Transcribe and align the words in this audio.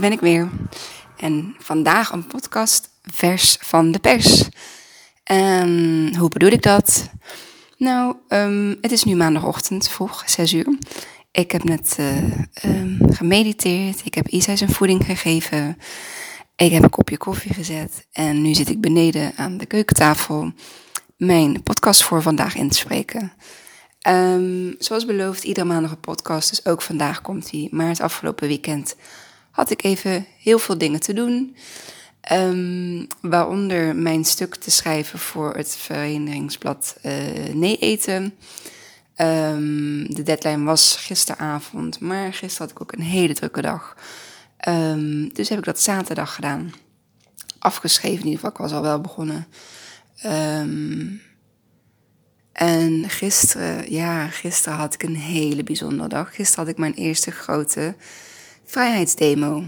daar 0.00 0.08
ben 0.08 0.18
ik 0.18 0.24
weer. 0.24 0.48
En 1.16 1.54
vandaag 1.58 2.12
een 2.12 2.26
podcast 2.26 2.88
vers 3.02 3.56
van 3.60 3.92
de 3.92 3.98
pers. 3.98 4.48
En 5.24 6.16
hoe 6.16 6.28
bedoel 6.28 6.50
ik 6.50 6.62
dat? 6.62 7.10
Nou, 7.76 8.16
ehm, 8.28 8.74
het 8.80 8.92
is 8.92 9.04
nu 9.04 9.14
maandagochtend, 9.14 9.88
vroeg, 9.88 10.22
6 10.26 10.52
uur. 10.52 10.78
Ik 11.30 11.50
heb 11.50 11.64
net 11.64 11.96
uh, 12.00 13.00
gemediteerd. 13.10 14.00
Ik 14.04 14.14
heb 14.14 14.28
Isa 14.28 14.56
zijn 14.56 14.70
voeding 14.70 15.04
gegeven. 15.04 15.78
Ik 16.56 16.72
heb 16.72 16.82
een 16.82 16.90
kopje 16.90 17.16
koffie 17.16 17.54
gezet. 17.54 18.06
En 18.12 18.42
nu 18.42 18.54
zit 18.54 18.68
ik 18.68 18.80
beneden 18.80 19.32
aan 19.36 19.58
de 19.58 19.66
keukentafel 19.66 20.52
mijn 21.16 21.62
podcast 21.62 22.04
voor 22.04 22.22
vandaag 22.22 22.54
in 22.54 22.68
te 22.68 22.76
spreken. 22.76 23.32
Zoals 24.78 25.04
beloofd, 25.04 25.44
iedere 25.44 25.66
maandag 25.66 25.90
een 25.90 26.00
podcast. 26.00 26.48
Dus 26.48 26.66
ook 26.66 26.82
vandaag 26.82 27.20
komt 27.20 27.50
hij. 27.50 27.68
Maar 27.70 27.88
het 27.88 28.00
afgelopen 28.00 28.48
weekend 28.48 28.96
had 29.56 29.70
ik 29.70 29.82
even 29.82 30.26
heel 30.38 30.58
veel 30.58 30.78
dingen 30.78 31.00
te 31.00 31.12
doen. 31.12 31.56
Um, 32.32 33.06
waaronder 33.20 33.96
mijn 33.96 34.24
stuk 34.24 34.54
te 34.54 34.70
schrijven 34.70 35.18
voor 35.18 35.54
het 35.54 35.76
verenigingsblad 35.76 36.96
uh, 37.02 37.12
Nee 37.52 37.76
Eten. 37.76 38.34
Um, 39.16 40.14
de 40.14 40.22
deadline 40.22 40.64
was 40.64 40.96
gisteravond, 40.96 42.00
maar 42.00 42.32
gisteren 42.32 42.66
had 42.66 42.70
ik 42.70 42.82
ook 42.82 42.92
een 42.92 43.02
hele 43.04 43.34
drukke 43.34 43.62
dag. 43.62 43.96
Um, 44.68 45.32
dus 45.32 45.48
heb 45.48 45.58
ik 45.58 45.64
dat 45.64 45.80
zaterdag 45.80 46.34
gedaan. 46.34 46.72
Afgeschreven 47.58 48.18
in 48.18 48.24
ieder 48.24 48.34
geval, 48.34 48.50
ik 48.50 48.56
was 48.56 48.72
al 48.72 48.82
wel 48.82 49.00
begonnen. 49.00 49.46
En 52.52 53.04
gisteren, 53.06 53.92
ja, 53.92 54.28
gisteren 54.28 54.78
had 54.78 54.94
ik 54.94 55.02
een 55.02 55.16
hele 55.16 55.62
bijzondere 55.62 56.08
dag. 56.08 56.34
Gisteren 56.34 56.64
had 56.64 56.72
ik 56.72 56.80
mijn 56.80 56.94
eerste 56.94 57.30
grote 57.30 57.94
vrijheidsdemo. 58.66 59.64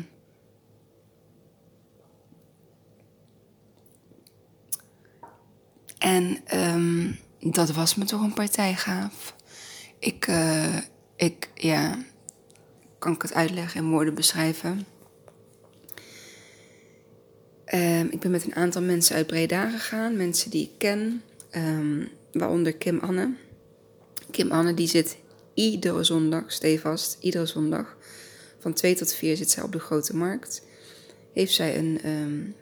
En 5.99 6.39
um, 6.55 7.19
dat 7.41 7.71
was 7.71 7.95
me 7.95 8.05
toch 8.05 8.23
een 8.23 8.35
partij 8.35 8.75
gaaf. 8.75 9.35
Ik, 9.99 10.27
uh, 10.27 10.77
ik, 11.17 11.51
ja, 11.55 12.05
kan 12.99 13.13
ik 13.13 13.23
het 13.23 13.35
uitleggen 13.35 13.81
in 13.81 13.91
woorden 13.91 14.15
beschrijven? 14.15 14.87
Um, 17.75 18.09
ik 18.11 18.21
ben 18.21 18.31
met 18.31 18.45
een 18.45 18.55
aantal 18.55 18.83
mensen 18.83 19.17
uit 19.17 19.27
Breda 19.27 19.71
gegaan, 19.71 20.17
mensen 20.17 20.51
die 20.51 20.63
ik 20.63 20.79
ken. 20.79 21.23
Um, 21.51 22.09
waaronder 22.33 22.77
Kim 22.77 22.99
Anne. 22.99 23.35
Kim 24.31 24.51
Anne 24.53 24.75
die 24.75 24.89
zit 24.89 25.17
iedere 25.55 26.05
zondag, 26.05 26.53
stevast, 26.53 27.17
iedere 27.21 27.47
zondag. 27.47 27.97
Van 28.59 28.73
2 28.73 28.95
tot 28.95 29.13
4 29.13 29.37
zit 29.37 29.51
zij 29.51 29.63
op 29.63 29.73
de 29.73 29.79
grote 29.79 30.17
markt. 30.17 30.63
Heeft 31.33 31.55
zij 31.55 31.79
een, 31.79 32.01
um, 32.05 32.55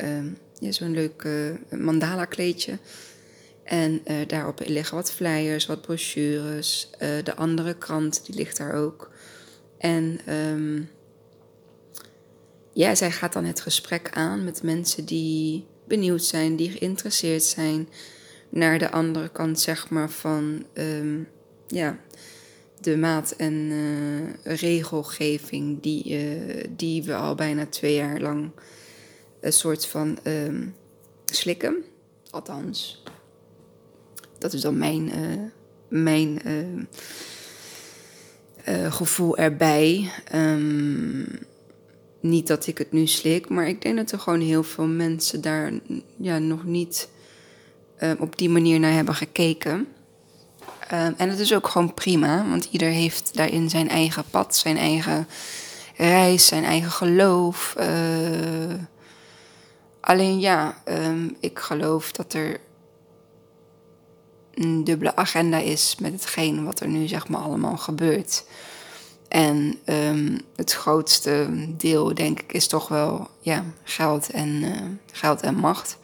um, 0.00 0.38
ja, 0.58 0.72
zo'n 0.72 0.92
leuk 0.92 1.22
uh, 1.22 1.80
mandala 1.80 2.24
kleedje. 2.24 2.78
En 3.64 4.00
uh, 4.06 4.16
daarop 4.26 4.60
liggen 4.66 4.96
wat 4.96 5.12
flyers, 5.12 5.66
wat 5.66 5.82
brochures. 5.82 6.90
Uh, 6.92 7.08
de 7.24 7.34
andere 7.34 7.74
krant, 7.74 8.26
die 8.26 8.34
ligt 8.34 8.56
daar 8.56 8.74
ook. 8.74 9.10
En 9.78 10.20
um, 10.28 10.90
ja, 12.72 12.94
zij 12.94 13.10
gaat 13.10 13.32
dan 13.32 13.44
het 13.44 13.60
gesprek 13.60 14.10
aan 14.10 14.44
met 14.44 14.62
mensen 14.62 15.04
die 15.04 15.66
benieuwd 15.86 16.24
zijn, 16.24 16.56
die 16.56 16.70
geïnteresseerd 16.70 17.42
zijn 17.42 17.88
naar 18.48 18.78
de 18.78 18.90
andere 18.90 19.28
kant, 19.28 19.60
zeg 19.60 19.90
maar, 19.90 20.10
van 20.10 20.64
ja, 21.66 21.98
de 22.84 22.96
maat- 22.96 23.34
en 23.36 23.52
uh, 23.52 24.56
regelgeving 24.56 25.82
die, 25.82 26.04
uh, 26.04 26.64
die 26.76 27.02
we 27.02 27.14
al 27.14 27.34
bijna 27.34 27.66
twee 27.66 27.94
jaar 27.94 28.20
lang 28.20 28.50
een 29.40 29.52
soort 29.52 29.86
van 29.86 30.18
um, 30.24 30.74
slikken. 31.24 31.76
Althans, 32.30 33.02
dat 34.38 34.52
is 34.52 34.60
dan 34.60 34.78
mijn, 34.78 35.08
uh, 35.08 35.42
mijn 35.88 36.40
gevoel 38.90 39.36
erbij. 39.36 40.10
Um, 40.34 41.26
niet 42.20 42.46
dat 42.46 42.66
ik 42.66 42.78
het 42.78 42.92
nu 42.92 43.06
slik, 43.06 43.48
maar 43.48 43.68
ik 43.68 43.82
denk 43.82 43.96
dat 43.96 44.12
er 44.12 44.18
gewoon 44.18 44.40
heel 44.40 44.62
veel 44.62 44.86
mensen 44.86 45.40
daar 45.40 45.72
ja, 46.16 46.38
nog 46.38 46.64
niet 46.64 47.08
op 48.18 48.38
die 48.38 48.48
manier 48.48 48.80
naar 48.80 48.92
hebben 48.92 49.14
gekeken. 49.14 49.86
Uh, 50.92 51.04
en 51.04 51.28
het 51.28 51.38
is 51.38 51.54
ook 51.54 51.68
gewoon 51.68 51.94
prima, 51.94 52.48
want 52.48 52.64
ieder 52.64 52.88
heeft 52.88 53.34
daarin 53.34 53.70
zijn 53.70 53.88
eigen 53.88 54.24
pad, 54.30 54.56
zijn 54.56 54.76
eigen 54.76 55.28
reis, 55.96 56.46
zijn 56.46 56.64
eigen 56.64 56.90
geloof. 56.90 57.74
Uh, 57.78 58.74
alleen 60.00 60.40
ja, 60.40 60.82
um, 60.84 61.36
ik 61.40 61.58
geloof 61.58 62.12
dat 62.12 62.32
er 62.32 62.60
een 64.54 64.84
dubbele 64.84 65.16
agenda 65.16 65.58
is 65.58 65.96
met 66.00 66.12
hetgeen 66.12 66.64
wat 66.64 66.80
er 66.80 66.88
nu 66.88 67.06
zeg 67.08 67.28
maar 67.28 67.40
allemaal 67.40 67.76
gebeurt. 67.76 68.44
En 69.28 69.78
um, 69.86 70.40
het 70.56 70.72
grootste 70.72 71.48
deel, 71.76 72.14
denk 72.14 72.40
ik, 72.40 72.52
is 72.52 72.66
toch 72.66 72.88
wel 72.88 73.28
ja, 73.40 73.64
geld, 73.82 74.30
en, 74.30 74.48
uh, 74.48 74.70
geld 75.12 75.40
en 75.40 75.54
macht. 75.54 75.98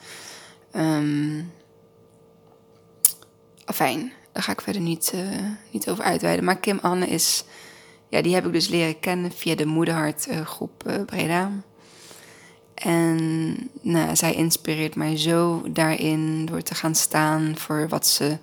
Um, 0.76 1.52
Fijn, 3.74 4.12
daar 4.38 4.46
ga 4.46 4.52
ik 4.52 4.60
verder 4.60 4.82
niet, 4.82 5.12
uh, 5.14 5.20
niet 5.70 5.88
over 5.88 6.04
uitweiden. 6.04 6.44
Maar 6.44 6.58
Kim 6.58 6.78
Anne 6.82 7.06
is, 7.06 7.44
ja, 8.08 8.22
die 8.22 8.34
heb 8.34 8.46
ik 8.46 8.52
dus 8.52 8.68
leren 8.68 9.00
kennen 9.00 9.32
via 9.32 9.54
de 9.54 9.66
Moederhart 9.66 10.26
uh, 10.28 10.40
groep 10.46 10.84
uh, 10.86 11.04
Breda. 11.06 11.50
En 12.74 13.56
nou, 13.80 14.16
zij 14.16 14.34
inspireert 14.34 14.94
mij 14.94 15.16
zo 15.16 15.62
daarin 15.70 16.46
door 16.46 16.62
te 16.62 16.74
gaan 16.74 16.94
staan 16.94 17.56
voor 17.56 17.88
wat 17.88 18.06
ze 18.06 18.38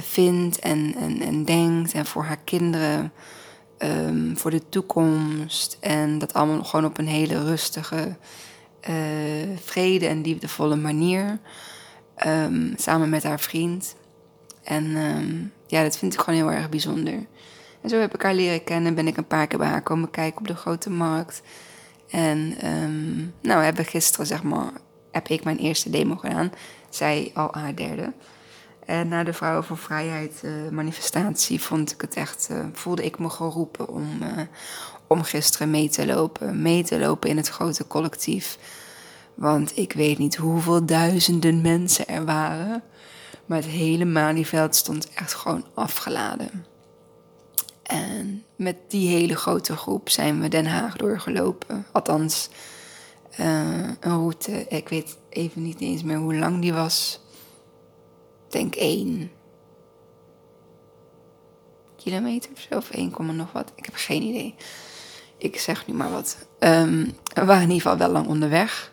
vindt 0.00 0.58
en, 0.58 0.94
en, 0.98 1.20
en 1.20 1.44
denkt. 1.44 1.92
En 1.92 2.06
voor 2.06 2.24
haar 2.24 2.40
kinderen, 2.44 3.12
um, 3.78 4.38
voor 4.38 4.50
de 4.50 4.68
toekomst. 4.68 5.76
En 5.80 6.18
dat 6.18 6.34
allemaal 6.34 6.64
gewoon 6.64 6.84
op 6.84 6.98
een 6.98 7.08
hele 7.08 7.44
rustige, 7.44 8.16
vrede 9.64 10.06
en 10.06 10.20
liefdevolle 10.20 10.76
manier. 10.76 11.38
Um, 12.26 12.74
samen 12.76 13.08
met 13.08 13.22
haar 13.22 13.40
vriend. 13.40 13.94
En 14.68 14.96
um, 14.96 15.52
ja, 15.66 15.82
dat 15.82 15.98
vind 15.98 16.14
ik 16.14 16.20
gewoon 16.20 16.38
heel 16.38 16.52
erg 16.52 16.68
bijzonder. 16.68 17.26
En 17.80 17.88
zo 17.88 18.00
heb 18.00 18.14
ik 18.14 18.22
haar 18.22 18.34
leren 18.34 18.64
kennen. 18.64 18.94
Ben 18.94 19.06
ik 19.06 19.16
een 19.16 19.26
paar 19.26 19.46
keer 19.46 19.58
bij 19.58 19.68
haar 19.68 19.82
komen 19.82 20.10
kijken 20.10 20.40
op 20.40 20.46
de 20.46 20.54
grote 20.54 20.90
markt. 20.90 21.42
En 22.10 22.56
um, 22.64 23.34
nou, 23.42 23.62
hebben 23.62 23.84
gisteren, 23.84 24.26
zeg 24.26 24.42
maar, 24.42 24.70
heb 25.10 25.28
ik 25.28 25.44
mijn 25.44 25.58
eerste 25.58 25.90
demo 25.90 26.16
gedaan. 26.16 26.52
Zij 26.88 27.30
al 27.34 27.48
haar 27.52 27.74
derde. 27.74 28.12
En 28.86 29.08
na 29.08 29.24
de 29.24 29.32
Vrouwen 29.32 29.64
voor 29.64 29.78
Vrijheid 29.78 30.42
uh, 30.44 30.68
manifestatie 30.70 31.60
vond 31.60 31.92
ik 31.92 32.00
het 32.00 32.14
echt, 32.14 32.48
uh, 32.50 32.64
voelde 32.72 33.04
ik 33.04 33.18
me 33.18 33.28
geroepen 33.30 33.88
om, 33.88 34.18
uh, 34.22 34.42
om 35.06 35.22
gisteren 35.22 35.70
mee 35.70 35.88
te 35.88 36.06
lopen. 36.06 36.62
Mee 36.62 36.84
te 36.84 36.98
lopen 36.98 37.30
in 37.30 37.36
het 37.36 37.48
grote 37.48 37.86
collectief. 37.86 38.58
Want 39.34 39.76
ik 39.76 39.92
weet 39.92 40.18
niet 40.18 40.36
hoeveel 40.36 40.86
duizenden 40.86 41.60
mensen 41.60 42.08
er 42.08 42.24
waren. 42.24 42.82
Maar 43.48 43.58
het 43.58 43.66
hele 43.66 44.04
Malieveld 44.04 44.76
stond 44.76 45.08
echt 45.14 45.34
gewoon 45.34 45.64
afgeladen. 45.74 46.66
En 47.82 48.44
met 48.56 48.76
die 48.88 49.08
hele 49.08 49.36
grote 49.36 49.76
groep 49.76 50.08
zijn 50.08 50.40
we 50.40 50.48
Den 50.48 50.66
Haag 50.66 50.96
doorgelopen. 50.96 51.86
Althans, 51.92 52.48
uh, 53.40 53.82
een 53.82 53.96
route. 54.00 54.66
Ik 54.68 54.88
weet 54.88 55.16
even 55.28 55.62
niet 55.62 55.80
eens 55.80 56.02
meer 56.02 56.16
hoe 56.16 56.36
lang 56.36 56.60
die 56.60 56.72
was. 56.72 57.20
Ik 58.46 58.52
denk 58.52 58.74
één 58.74 59.30
kilometer 61.96 62.50
of 62.54 62.66
zo. 62.70 62.76
Of 62.76 62.90
1, 62.90 63.36
nog 63.36 63.52
wat. 63.52 63.72
Ik 63.74 63.84
heb 63.84 63.94
geen 63.94 64.22
idee. 64.22 64.54
Ik 65.38 65.58
zeg 65.58 65.86
nu 65.86 65.94
maar 65.94 66.10
wat. 66.10 66.36
Um, 66.58 67.16
we 67.34 67.44
waren 67.44 67.62
in 67.62 67.70
ieder 67.70 67.82
geval 67.82 67.96
wel 67.98 68.10
lang 68.10 68.26
onderweg. 68.26 68.92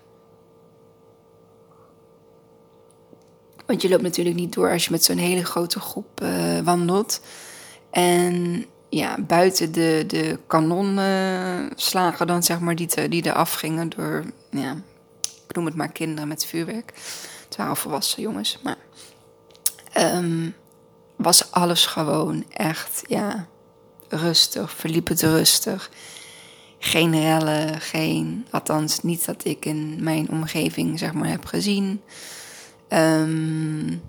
Want 3.65 3.81
je 3.81 3.89
loopt 3.89 4.01
natuurlijk 4.01 4.35
niet 4.35 4.53
door 4.53 4.71
als 4.71 4.85
je 4.85 4.91
met 4.91 5.03
zo'n 5.03 5.17
hele 5.17 5.45
grote 5.45 5.79
groep 5.79 6.21
uh, 6.21 6.59
wandelt. 6.59 7.21
En 7.91 8.65
ja, 8.89 9.21
buiten 9.21 9.71
de, 9.71 10.03
de 10.07 10.39
kanonslagen 10.47 12.27
dan, 12.27 12.43
zeg 12.43 12.59
maar, 12.59 12.75
die, 12.75 12.87
te, 12.87 13.09
die 13.09 13.23
er 13.23 13.33
afgingen 13.33 13.89
door, 13.89 14.23
ja, 14.51 14.75
ik 15.47 15.55
noem 15.55 15.65
het 15.65 15.75
maar 15.75 15.91
kinderen 15.91 16.27
met 16.27 16.45
vuurwerk. 16.45 16.93
Het 17.45 17.55
waren 17.55 17.77
volwassen 17.77 18.21
jongens, 18.21 18.59
maar 18.63 18.77
um, 19.97 20.55
was 21.15 21.51
alles 21.51 21.85
gewoon 21.85 22.45
echt, 22.49 23.03
ja, 23.07 23.47
rustig, 24.09 24.71
verliep 24.71 25.07
het 25.07 25.21
rustig. 25.21 25.89
Geen 26.79 27.19
rellen, 27.19 27.81
geen, 27.81 28.45
althans 28.51 28.99
niet 28.99 29.25
dat 29.25 29.45
ik 29.45 29.65
in 29.65 30.03
mijn 30.03 30.29
omgeving, 30.29 30.99
zeg 30.99 31.13
maar, 31.13 31.29
heb 31.29 31.45
gezien. 31.45 32.01
Um, 32.89 34.01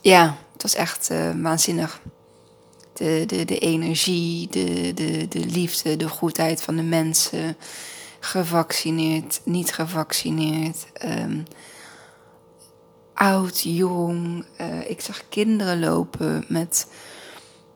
ja, 0.00 0.36
het 0.52 0.62
was 0.62 0.74
echt 0.74 1.10
uh, 1.10 1.30
waanzinnig. 1.42 2.00
De, 2.92 3.24
de, 3.26 3.44
de 3.44 3.58
energie, 3.58 4.48
de, 4.48 4.94
de, 4.94 5.28
de 5.28 5.46
liefde, 5.46 5.96
de 5.96 6.08
goedheid 6.08 6.62
van 6.62 6.76
de 6.76 6.82
mensen. 6.82 7.56
Gevaccineerd, 8.20 9.40
niet 9.44 9.72
gevaccineerd. 9.72 10.86
Um, 11.04 11.44
oud, 13.14 13.60
jong. 13.60 14.44
Uh, 14.60 14.90
ik 14.90 15.00
zag 15.00 15.22
kinderen 15.28 15.80
lopen 15.80 16.44
met 16.48 16.86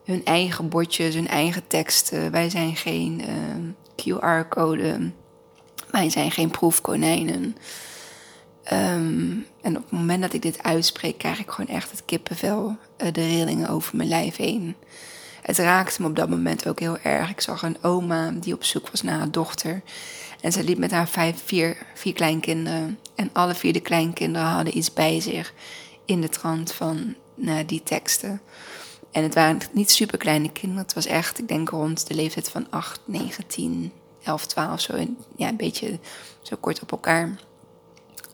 hun 0.05 0.25
eigen 0.25 0.69
bordjes, 0.69 1.15
hun 1.15 1.29
eigen 1.29 1.67
teksten. 1.67 2.31
Wij 2.31 2.51
zijn 2.51 2.77
geen 2.77 3.23
uh, 3.29 4.17
QR-code. 4.17 5.11
Wij 5.91 6.11
zijn 6.11 6.31
geen 6.31 6.51
proefkonijnen. 6.51 7.57
Um, 8.73 9.47
en 9.61 9.77
op 9.77 9.83
het 9.83 9.91
moment 9.91 10.23
dat 10.23 10.33
ik 10.33 10.43
dit 10.43 10.63
uitspreek, 10.63 11.19
krijg 11.19 11.39
ik 11.39 11.51
gewoon 11.51 11.77
echt 11.77 11.91
het 11.91 12.05
kippenvel, 12.05 12.77
uh, 13.03 13.13
de 13.13 13.27
rillingen 13.27 13.69
over 13.69 13.97
mijn 13.97 14.09
lijf 14.09 14.37
heen. 14.37 14.77
Het 15.43 15.59
raakte 15.59 16.03
me 16.03 16.09
op 16.09 16.17
dat 16.17 16.29
moment 16.29 16.69
ook 16.69 16.81
heel 16.81 16.99
erg. 16.99 17.31
Ik 17.31 17.41
zag 17.41 17.63
een 17.63 17.83
oma 17.83 18.31
die 18.31 18.55
op 18.55 18.65
zoek 18.65 18.89
was 18.89 19.03
naar 19.03 19.19
haar 19.19 19.31
dochter. 19.31 19.83
En 20.41 20.53
ze 20.53 20.65
liep 20.65 20.79
met 20.79 20.91
haar 20.91 21.09
vijf, 21.09 21.43
vier, 21.45 21.77
vier 21.95 22.13
kleinkinderen. 22.13 22.99
En 23.15 23.31
alle 23.33 23.55
vier 23.55 23.73
de 23.73 23.81
kleinkinderen 23.81 24.49
hadden 24.49 24.77
iets 24.77 24.93
bij 24.93 25.21
zich 25.21 25.53
in 26.05 26.21
de 26.21 26.29
trant 26.29 26.73
van 26.73 27.15
nou, 27.35 27.65
die 27.65 27.83
teksten. 27.83 28.41
En 29.11 29.23
het 29.23 29.35
waren 29.35 29.59
niet 29.73 29.91
super 29.91 30.19
kleine 30.19 30.53
kinderen. 30.53 30.83
Het 30.83 30.95
was 30.95 31.07
echt, 31.07 31.39
ik 31.39 31.49
denk 31.49 31.69
rond 31.69 32.07
de 32.07 32.15
leeftijd 32.15 32.49
van 32.49 32.67
8, 32.71 33.01
9, 33.05 33.47
10, 33.47 33.93
11, 34.23 34.47
12. 34.47 34.81
Zo 34.81 34.97
ja, 35.37 35.49
een 35.49 35.57
beetje 35.57 35.99
zo 36.43 36.57
kort 36.61 36.83
op 36.83 36.93
elkaar. 36.93 37.39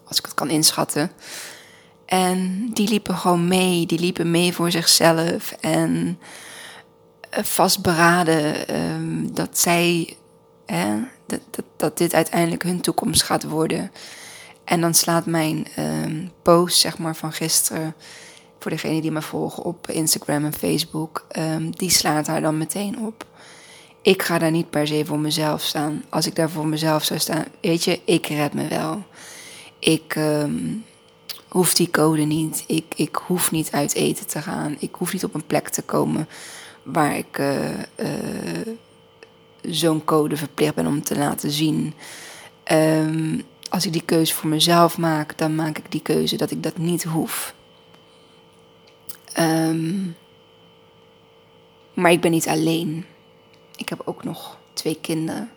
Als 0.08 0.18
ik 0.18 0.24
het 0.24 0.34
kan 0.34 0.50
inschatten. 0.50 1.10
En 2.06 2.70
die 2.72 2.88
liepen 2.88 3.14
gewoon 3.16 3.48
mee. 3.48 3.86
Die 3.86 3.98
liepen 3.98 4.30
mee 4.30 4.52
voor 4.52 4.70
zichzelf. 4.70 5.52
En 5.60 6.18
eh, 7.30 7.44
vastberaden 7.44 8.76
um, 8.76 9.34
dat 9.34 9.58
zij. 9.58 10.16
Hè, 10.66 10.96
dat, 11.26 11.40
dat, 11.50 11.64
dat, 11.76 11.98
dit 11.98 12.14
uiteindelijk 12.14 12.62
hun 12.62 12.80
toekomst 12.80 13.22
gaat 13.22 13.44
worden. 13.44 13.92
En 14.64 14.80
dan 14.80 14.94
slaat 14.94 15.26
mijn 15.26 15.66
um, 15.78 16.30
post, 16.42 16.78
zeg 16.78 16.98
maar, 16.98 17.16
van 17.16 17.32
gisteren 17.32 17.94
voor 18.58 18.70
degenen 18.70 19.02
die 19.02 19.10
me 19.10 19.22
volgen 19.22 19.62
op 19.62 19.90
Instagram 19.90 20.44
en 20.44 20.52
Facebook, 20.52 21.26
um, 21.38 21.76
die 21.76 21.90
slaat 21.90 22.26
haar 22.26 22.40
dan 22.40 22.58
meteen 22.58 22.98
op. 22.98 23.26
Ik 24.02 24.22
ga 24.22 24.38
daar 24.38 24.50
niet 24.50 24.70
per 24.70 24.86
se 24.86 25.04
voor 25.04 25.18
mezelf 25.18 25.62
staan. 25.62 26.04
Als 26.08 26.26
ik 26.26 26.34
daar 26.34 26.50
voor 26.50 26.66
mezelf 26.66 27.04
zou 27.04 27.20
staan, 27.20 27.44
weet 27.60 27.84
je, 27.84 28.00
ik 28.04 28.26
red 28.26 28.54
me 28.54 28.68
wel. 28.68 29.04
Ik 29.78 30.14
um, 30.16 30.84
hoef 31.48 31.74
die 31.74 31.90
code 31.90 32.22
niet. 32.22 32.64
Ik, 32.66 32.84
ik 32.96 33.16
hoef 33.16 33.50
niet 33.50 33.70
uit 33.70 33.94
eten 33.94 34.26
te 34.26 34.42
gaan. 34.42 34.76
Ik 34.78 34.94
hoef 34.94 35.12
niet 35.12 35.24
op 35.24 35.34
een 35.34 35.46
plek 35.46 35.68
te 35.68 35.82
komen 35.82 36.28
waar 36.82 37.16
ik 37.16 37.38
uh, 37.38 37.68
uh, 37.96 38.74
zo'n 39.62 40.04
code 40.04 40.36
verplicht 40.36 40.74
ben 40.74 40.86
om 40.86 41.02
te 41.02 41.16
laten 41.16 41.50
zien. 41.50 41.94
Um, 42.72 43.42
als 43.68 43.86
ik 43.86 43.92
die 43.92 44.02
keuze 44.04 44.34
voor 44.34 44.48
mezelf 44.48 44.98
maak, 44.98 45.38
dan 45.38 45.54
maak 45.54 45.78
ik 45.78 45.90
die 45.90 46.02
keuze 46.02 46.36
dat 46.36 46.50
ik 46.50 46.62
dat 46.62 46.76
niet 46.76 47.04
hoef. 47.04 47.54
Um, 49.38 50.16
maar 51.94 52.10
ik 52.10 52.20
ben 52.20 52.30
niet 52.30 52.48
alleen. 52.48 53.04
Ik 53.76 53.88
heb 53.88 54.02
ook 54.04 54.24
nog 54.24 54.58
twee 54.72 54.98
kinderen. 55.00 55.50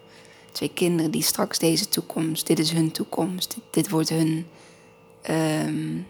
Twee 0.52 0.74
kinderen 0.74 1.12
die 1.12 1.24
straks 1.24 1.60
deze 1.60 1.90
toekomst, 1.90 2.48
dit 2.48 2.60
is 2.60 2.72
hun 2.72 2.92
toekomst. 2.92 3.58
Dit, 3.72 3.90
wordt 3.90 4.10
hun, 4.10 4.48
um, 5.30 6.08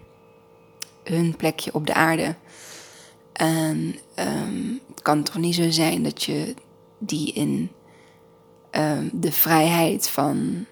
hun 1.04 1.36
plekje 1.36 1.74
op 1.74 1.88
de 1.88 1.94
aarde. 1.94 2.36
En 3.34 3.96
um, 4.16 4.82
het 4.88 5.02
kan 5.02 5.24
toch 5.24 5.38
niet 5.38 5.56
zo 5.56 5.70
zijn 5.70 6.04
dat 6.04 6.24
je 6.24 6.56
die 6.98 7.34
in 7.34 7.72
de 9.12 9.32
vrijheid 9.32 10.10
van 10.10 10.66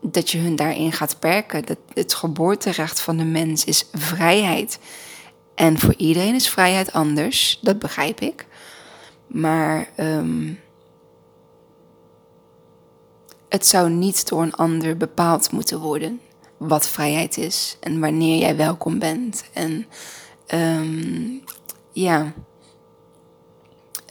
dat 0.00 0.30
je 0.30 0.38
hun 0.38 0.56
daarin 0.56 0.92
gaat 0.92 1.18
perken. 1.18 1.64
Dat 1.64 1.78
het 1.92 2.14
geboorterecht 2.14 3.00
van 3.00 3.16
de 3.16 3.24
mens 3.24 3.64
is 3.64 3.86
vrijheid. 3.92 4.78
En 5.54 5.78
voor 5.78 5.94
iedereen 5.96 6.34
is 6.34 6.48
vrijheid 6.48 6.92
anders, 6.92 7.58
dat 7.62 7.78
begrijp 7.78 8.20
ik. 8.20 8.46
Maar 9.26 9.88
um, 9.96 10.60
het 13.48 13.66
zou 13.66 13.90
niet 13.90 14.28
door 14.28 14.42
een 14.42 14.54
ander 14.54 14.96
bepaald 14.96 15.52
moeten 15.52 15.80
worden 15.80 16.20
wat 16.56 16.88
vrijheid 16.88 17.36
is 17.36 17.76
en 17.80 18.00
wanneer 18.00 18.38
jij 18.38 18.56
welkom 18.56 18.98
bent. 18.98 19.44
En 19.52 19.86
um, 20.54 21.42
ja, 21.92 22.32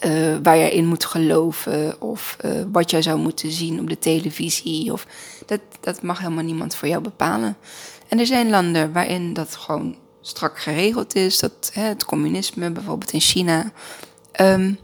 uh, 0.05 0.37
waar 0.43 0.57
je 0.57 0.71
in 0.71 0.87
moet 0.87 1.05
geloven 1.05 2.01
of 2.01 2.37
uh, 2.45 2.63
wat 2.71 2.89
jij 2.89 3.01
zou 3.01 3.19
moeten 3.19 3.51
zien 3.51 3.79
op 3.79 3.89
de 3.89 3.99
televisie. 3.99 4.93
Of, 4.93 5.07
dat, 5.45 5.59
dat 5.79 6.01
mag 6.01 6.19
helemaal 6.19 6.43
niemand 6.43 6.75
voor 6.75 6.87
jou 6.87 7.01
bepalen. 7.01 7.57
En 8.07 8.19
er 8.19 8.25
zijn 8.25 8.49
landen 8.49 8.93
waarin 8.93 9.33
dat 9.33 9.55
gewoon 9.55 9.95
strak 10.21 10.59
geregeld 10.59 11.15
is. 11.15 11.39
Dat 11.39 11.71
hè, 11.73 11.83
het 11.83 12.05
communisme, 12.05 12.71
bijvoorbeeld 12.71 13.11
in 13.11 13.19
China, 13.19 13.71
um, 14.41 14.77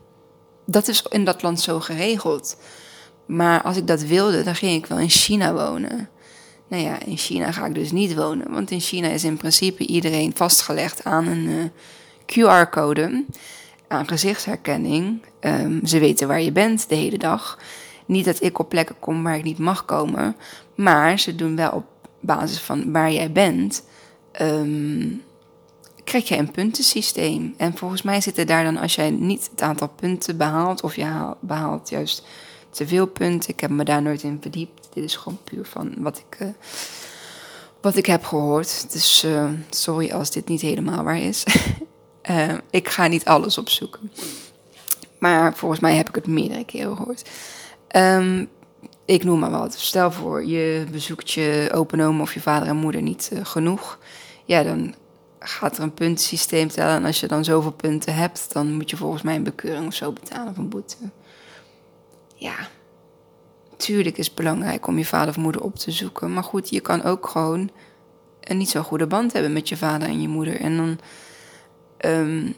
dat 0.72 0.88
is 0.88 1.04
in 1.10 1.24
dat 1.24 1.42
land 1.42 1.62
zo 1.62 1.80
geregeld. 1.80 2.58
Maar 3.26 3.62
als 3.62 3.78
ik 3.78 3.88
dat 3.88 4.02
wilde, 4.02 4.44
dan 4.44 4.56
ging 4.56 4.84
ik 4.84 4.86
wel 4.86 5.00
in 5.00 5.10
China 5.10 5.54
wonen. 5.54 6.10
Nou 6.68 6.84
ja, 6.84 7.00
in 7.06 7.18
China 7.18 7.52
ga 7.52 7.66
ik 7.66 7.74
dus 7.74 7.92
niet 7.92 8.16
wonen. 8.16 8.52
Want 8.52 8.72
in 8.72 8.80
China 8.80 9.08
is 9.08 9.24
in 9.24 9.38
principe 9.38 9.86
iedereen 9.86 10.32
vastgelegd 10.36 11.04
aan 11.04 11.28
een 11.28 11.48
uh, 11.48 11.64
QR-code 12.26 13.26
aan 13.88 14.08
gezichtsherkenning. 14.08 15.22
Um, 15.42 15.86
ze 15.86 16.00
weten 16.00 16.28
waar 16.28 16.42
je 16.42 16.52
bent 16.52 16.90
de 16.90 16.96
hele 16.96 17.18
dag. 17.18 17.60
Niet 18.06 18.26
dat 18.26 18.42
ik 18.42 18.60
op 18.60 18.70
plekken 18.70 19.00
kom 19.00 19.24
waar 19.24 19.38
ik 19.38 19.44
niet 19.44 19.58
mag 19.58 19.86
komen, 19.86 20.36
maar 20.76 21.20
ze 21.20 21.36
doen 21.36 21.56
wel 21.56 21.72
op 21.72 21.86
basis 22.20 22.60
van 22.60 22.92
waar 22.92 23.12
jij 23.12 23.32
bent. 23.32 23.84
Um, 24.42 25.24
krijg 26.10 26.28
je 26.28 26.38
een 26.38 26.52
puntensysteem. 26.52 27.54
En 27.58 27.78
volgens 27.78 28.02
mij 28.02 28.22
zit 28.22 28.38
er 28.38 28.46
daar 28.46 28.64
dan, 28.64 28.78
als 28.78 28.96
jij 28.96 29.10
niet 29.10 29.50
het 29.52 29.62
aantal 29.62 29.88
punten 29.88 30.38
behaalt, 30.38 30.82
of 30.84 30.96
je 30.96 31.36
behaalt 31.40 31.90
juist 31.90 32.24
te 32.70 32.88
veel 32.88 33.06
punten. 33.06 33.50
Ik 33.50 33.60
heb 33.60 33.70
me 33.70 33.84
daar 33.84 34.02
nooit 34.02 34.24
in 34.24 34.38
verdiept. 34.42 34.88
Dit 34.94 35.04
is 35.04 35.16
gewoon 35.16 35.40
puur 35.44 35.66
van 35.66 35.94
wat 35.98 36.18
ik, 36.18 36.40
uh, 36.42 36.48
wat 37.82 37.96
ik 37.96 38.06
heb 38.06 38.24
gehoord. 38.24 38.92
Dus 38.92 39.24
uh, 39.24 39.50
sorry 39.70 40.12
als 40.12 40.32
dit 40.32 40.48
niet 40.48 40.62
helemaal 40.62 41.04
waar 41.04 41.20
is. 41.20 41.44
Uh, 42.30 42.54
ik 42.70 42.90
ga 42.90 43.08
niet 43.08 43.26
alles 43.26 43.58
opzoeken. 43.58 44.12
Maar 45.20 45.56
volgens 45.56 45.80
mij 45.80 45.96
heb 45.96 46.10
ik 46.10 46.16
het 46.16 46.28
meerdere 46.28 46.66
keren 46.66 46.96
gehoord. 46.96 47.30
Um, 47.96 48.50
ik 49.06 49.24
noem 49.24 49.40
maar 49.40 49.52
wat. 49.52 49.74
Stel 49.78 50.12
voor, 50.12 50.46
je 50.46 50.86
bezoekt 50.92 51.32
je 51.32 51.70
open 51.74 52.00
oom 52.00 52.22
of 52.22 52.34
je 52.34 52.42
vader 52.42 52.68
en 52.68 52.76
moeder 52.76 53.02
niet 53.02 53.32
genoeg. 53.44 54.00
Ja, 54.46 54.64
dan 54.64 54.96
gaat 55.40 55.78
er 55.78 55.84
een 55.84 55.94
puntensysteem 55.94 56.68
tellen. 56.68 56.96
En 56.96 57.06
als 57.06 57.20
je 57.20 57.28
dan 57.28 57.44
zoveel 57.44 57.72
punten 57.72 58.16
hebt, 58.16 58.54
dan 58.54 58.74
moet 58.74 58.90
je 58.90 58.98
volgens 58.98 59.22
mij 59.22 59.36
een 59.36 59.44
bekeuring 59.44 59.88
of 59.88 59.94
zo 59.94 60.12
betalen 60.12 60.54
een 60.58 60.70
boete. 60.70 60.98
Ja, 62.36 62.56
tuurlijk 63.78 64.18
is 64.18 64.26
het 64.26 64.36
belangrijk 64.36 64.88
om 64.88 64.98
je 64.98 65.06
vader 65.06 65.30
of 65.30 65.38
moeder 65.38 65.64
op 65.64 65.76
te 65.76 65.92
zoeken. 65.92 66.34
Maar 66.34 66.44
goed, 66.44 66.70
je 66.70 66.80
kan 66.80 67.04
ook 67.04 67.28
gewoon 67.28 67.72
een 68.42 68.58
niet 68.58 68.70
zo 68.70 68.82
goede 68.82 69.08
band 69.08 69.34
hebben 69.34 69.54
met 69.54 69.70
je 69.70 69.78
vader 69.78 70.08
en 70.08 70.22
je 70.22 70.28
moeder. 70.28 70.60
En 70.60 70.78
dan 70.78 71.00
Um, 72.06 72.56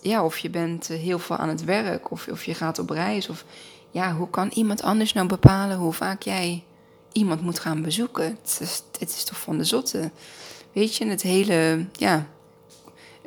ja, 0.00 0.24
of 0.24 0.38
je 0.38 0.50
bent 0.50 0.90
eh, 0.90 0.98
heel 0.98 1.18
veel 1.18 1.36
aan 1.36 1.48
het 1.48 1.64
werk, 1.64 2.10
of, 2.10 2.28
of 2.28 2.44
je 2.44 2.54
gaat 2.54 2.78
op 2.78 2.90
reis. 2.90 3.28
Of 3.28 3.44
ja, 3.90 4.14
hoe 4.14 4.30
kan 4.30 4.50
iemand 4.54 4.82
anders 4.82 5.12
nou 5.12 5.26
bepalen 5.26 5.76
hoe 5.76 5.92
vaak 5.92 6.22
jij 6.22 6.64
iemand 7.12 7.40
moet 7.40 7.58
gaan 7.58 7.82
bezoeken? 7.82 8.24
Het 8.24 8.58
is, 8.60 8.82
het 8.98 9.10
is 9.10 9.24
toch 9.24 9.40
van 9.40 9.58
de 9.58 9.64
zotte. 9.64 10.10
Weet 10.72 10.96
je, 10.96 11.06
het 11.06 11.22
hele, 11.22 11.86
ja, 11.92 12.26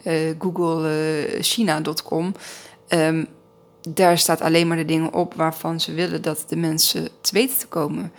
uh, 0.03 0.35
Google 0.39 0.89
uh, 1.35 1.41
China.com. 1.41 2.33
Um, 2.89 3.27
daar 3.89 4.17
staat 4.17 4.41
alleen 4.41 4.67
maar 4.67 4.77
de 4.77 4.85
dingen 4.85 5.13
op 5.13 5.33
waarvan 5.33 5.79
ze 5.79 5.93
willen 5.93 6.21
dat 6.21 6.45
de 6.47 6.55
mensen 6.55 7.09
te 7.21 7.33
weten 7.33 7.57
te 7.57 7.67
komen. 7.67 8.11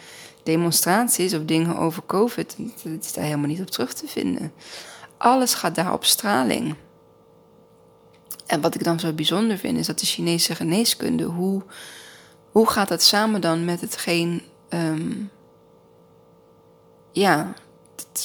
Demonstraties 0.42 1.34
of 1.34 1.44
dingen 1.44 1.76
over 1.76 2.02
COVID, 2.06 2.56
dat 2.84 3.04
is 3.04 3.12
daar 3.12 3.24
helemaal 3.24 3.46
niet 3.46 3.60
op 3.60 3.70
terug 3.70 3.92
te 3.92 4.06
vinden. 4.06 4.52
Alles 5.16 5.54
gaat 5.54 5.74
daar 5.74 5.92
op 5.92 6.04
straling. 6.04 6.74
En 8.46 8.60
wat 8.60 8.74
ik 8.74 8.84
dan 8.84 9.00
zo 9.00 9.12
bijzonder 9.12 9.58
vind, 9.58 9.78
is 9.78 9.86
dat 9.86 9.98
de 9.98 10.06
Chinese 10.06 10.54
geneeskunde, 10.54 11.24
hoe, 11.24 11.62
hoe 12.50 12.66
gaat 12.66 12.88
dat 12.88 13.02
samen 13.02 13.40
dan 13.40 13.64
met 13.64 13.80
hetgeen. 13.80 14.42
Um, 14.68 15.30
ja, 17.12 17.54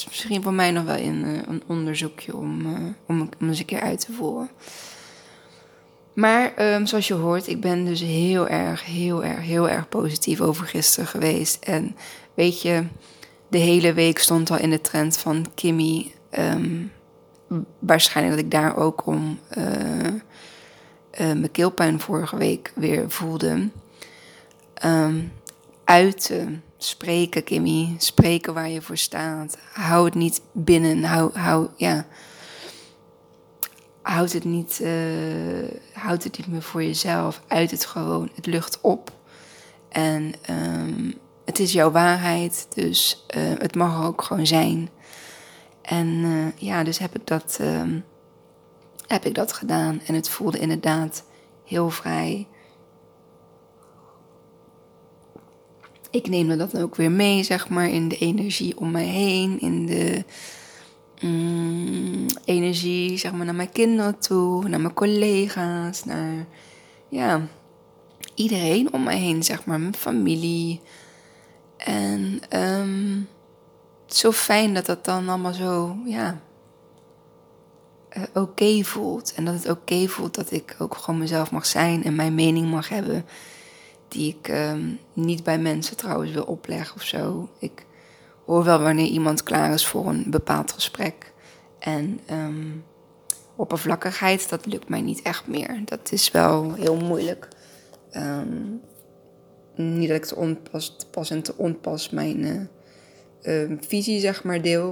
is 0.02 0.08
misschien 0.08 0.42
voor 0.42 0.54
mij 0.54 0.70
nog 0.70 0.84
wel 0.84 0.96
een, 0.96 1.24
eh, 1.24 1.48
een 1.48 1.62
onderzoekje 1.66 2.36
om, 2.36 2.66
uh, 2.66 2.78
om, 3.06 3.28
om 3.40 3.48
eens 3.48 3.58
een 3.58 3.64
keer 3.64 3.80
uit 3.80 4.00
te 4.00 4.12
voeren. 4.12 4.50
Maar 6.14 6.74
um, 6.74 6.86
zoals 6.86 7.08
je 7.08 7.14
hoort, 7.14 7.48
ik 7.48 7.60
ben 7.60 7.84
dus 7.84 8.00
heel 8.00 8.48
erg, 8.48 8.84
heel 8.84 9.24
erg, 9.24 9.40
heel 9.40 9.68
erg 9.68 9.88
positief 9.88 10.40
over 10.40 10.66
gisteren 10.66 11.06
geweest. 11.06 11.64
En 11.64 11.96
weet 12.34 12.62
je, 12.62 12.84
de 13.48 13.58
hele 13.58 13.92
week 13.92 14.18
stond 14.18 14.50
al 14.50 14.58
in 14.58 14.70
de 14.70 14.80
trend 14.80 15.16
van 15.16 15.46
Kimmy. 15.54 16.12
Um, 16.38 16.92
waarschijnlijk 17.78 18.36
dat 18.36 18.44
ik 18.44 18.50
daar 18.50 18.76
ook 18.76 19.06
om 19.06 19.38
uh, 19.58 19.64
mijn 21.16 21.50
keelpijn 21.50 22.00
vorige 22.00 22.36
week 22.36 22.72
weer 22.74 23.10
voelde. 23.10 23.68
Um, 24.84 25.32
uiten, 25.84 26.62
spreken, 26.84 27.44
Kimmy. 27.44 27.94
Spreken 27.98 28.54
waar 28.54 28.68
je 28.68 28.82
voor 28.82 28.96
staat. 28.96 29.56
Hou 29.72 30.04
het 30.04 30.14
niet 30.14 30.40
binnen. 30.52 31.04
Hou, 31.04 31.38
hou, 31.38 31.68
ja. 31.76 32.06
Houd 34.02 34.32
het, 34.32 34.44
niet, 34.44 34.80
uh, 34.82 34.88
het 35.92 36.36
niet 36.38 36.46
meer 36.46 36.62
voor 36.62 36.82
jezelf. 36.82 37.42
Uit 37.46 37.70
het 37.70 37.84
gewoon. 37.84 38.30
Het 38.34 38.46
lucht 38.46 38.78
op. 38.80 39.12
En 39.88 40.34
um, 40.50 41.14
het 41.44 41.58
is 41.58 41.72
jouw 41.72 41.90
waarheid. 41.90 42.66
Dus 42.74 43.26
uh, 43.36 43.42
het 43.58 43.74
mag 43.74 44.04
ook 44.04 44.22
gewoon 44.22 44.46
zijn. 44.46 44.88
En 45.82 46.06
uh, 46.06 46.46
ja, 46.56 46.82
dus 46.84 46.98
heb 46.98 47.14
ik 47.14 47.26
dat, 47.26 47.58
um, 47.60 48.04
heb 49.06 49.24
ik 49.24 49.34
dat 49.34 49.52
gedaan. 49.52 50.00
En 50.06 50.14
het 50.14 50.28
voelde 50.28 50.58
inderdaad 50.58 51.24
heel 51.64 51.90
vrij. 51.90 52.46
Ik 56.12 56.28
neem 56.28 56.58
dat 56.58 56.70
dan 56.70 56.82
ook 56.82 56.96
weer 56.96 57.10
mee, 57.10 57.42
zeg 57.42 57.68
maar, 57.68 57.88
in 57.88 58.08
de 58.08 58.18
energie 58.18 58.78
om 58.78 58.90
mij 58.90 59.04
heen. 59.04 59.60
In 59.60 59.86
de 59.86 60.24
mm, 61.20 62.26
energie, 62.44 63.16
zeg 63.16 63.32
maar, 63.32 63.44
naar 63.44 63.54
mijn 63.54 63.72
kinderen 63.72 64.18
toe, 64.18 64.68
naar 64.68 64.80
mijn 64.80 64.94
collega's, 64.94 66.04
naar 66.04 66.46
ja, 67.08 67.40
iedereen 68.34 68.92
om 68.92 69.02
mij 69.02 69.18
heen, 69.18 69.42
zeg 69.42 69.64
maar, 69.64 69.80
mijn 69.80 69.94
familie. 69.94 70.80
En 71.76 72.40
um, 72.50 73.28
zo 74.06 74.32
fijn 74.32 74.74
dat 74.74 74.86
dat 74.86 75.04
dan 75.04 75.28
allemaal 75.28 75.54
zo, 75.54 75.96
ja, 76.06 76.40
uh, 78.16 78.22
oké 78.34 78.82
voelt. 78.82 79.34
En 79.34 79.44
dat 79.44 79.54
het 79.54 79.68
oké 79.70 80.06
voelt 80.06 80.34
dat 80.34 80.50
ik 80.50 80.76
ook 80.78 80.96
gewoon 80.96 81.20
mezelf 81.20 81.50
mag 81.50 81.66
zijn 81.66 82.04
en 82.04 82.14
mijn 82.14 82.34
mening 82.34 82.70
mag 82.70 82.88
hebben. 82.88 83.24
Die 84.12 84.36
ik 84.38 84.48
um, 84.48 84.98
niet 85.12 85.42
bij 85.42 85.58
mensen 85.58 85.96
trouwens 85.96 86.32
wil 86.32 86.44
opleggen 86.44 86.96
of 86.96 87.02
zo. 87.02 87.48
Ik 87.58 87.86
hoor 88.46 88.64
wel 88.64 88.80
wanneer 88.80 89.06
iemand 89.06 89.42
klaar 89.42 89.72
is 89.72 89.86
voor 89.86 90.06
een 90.06 90.24
bepaald 90.26 90.72
gesprek. 90.72 91.32
En 91.78 92.20
um, 92.30 92.84
oppervlakkigheid, 93.56 94.48
dat 94.48 94.66
lukt 94.66 94.88
mij 94.88 95.00
niet 95.00 95.22
echt 95.22 95.46
meer. 95.46 95.82
Dat 95.84 96.12
is 96.12 96.30
wel 96.30 96.72
heel 96.72 96.96
moeilijk. 96.96 97.48
Um, 98.16 98.80
niet 99.74 100.08
dat 100.08 100.16
ik 100.16 100.24
te 100.24 100.36
onpas, 100.36 100.96
te 100.96 101.06
pas 101.06 101.30
en 101.30 101.42
te 101.42 101.56
onpas 101.56 102.10
mijn 102.10 102.68
uh, 103.42 103.78
visie, 103.80 104.20
zeg 104.20 104.44
maar, 104.44 104.62
deel. 104.62 104.90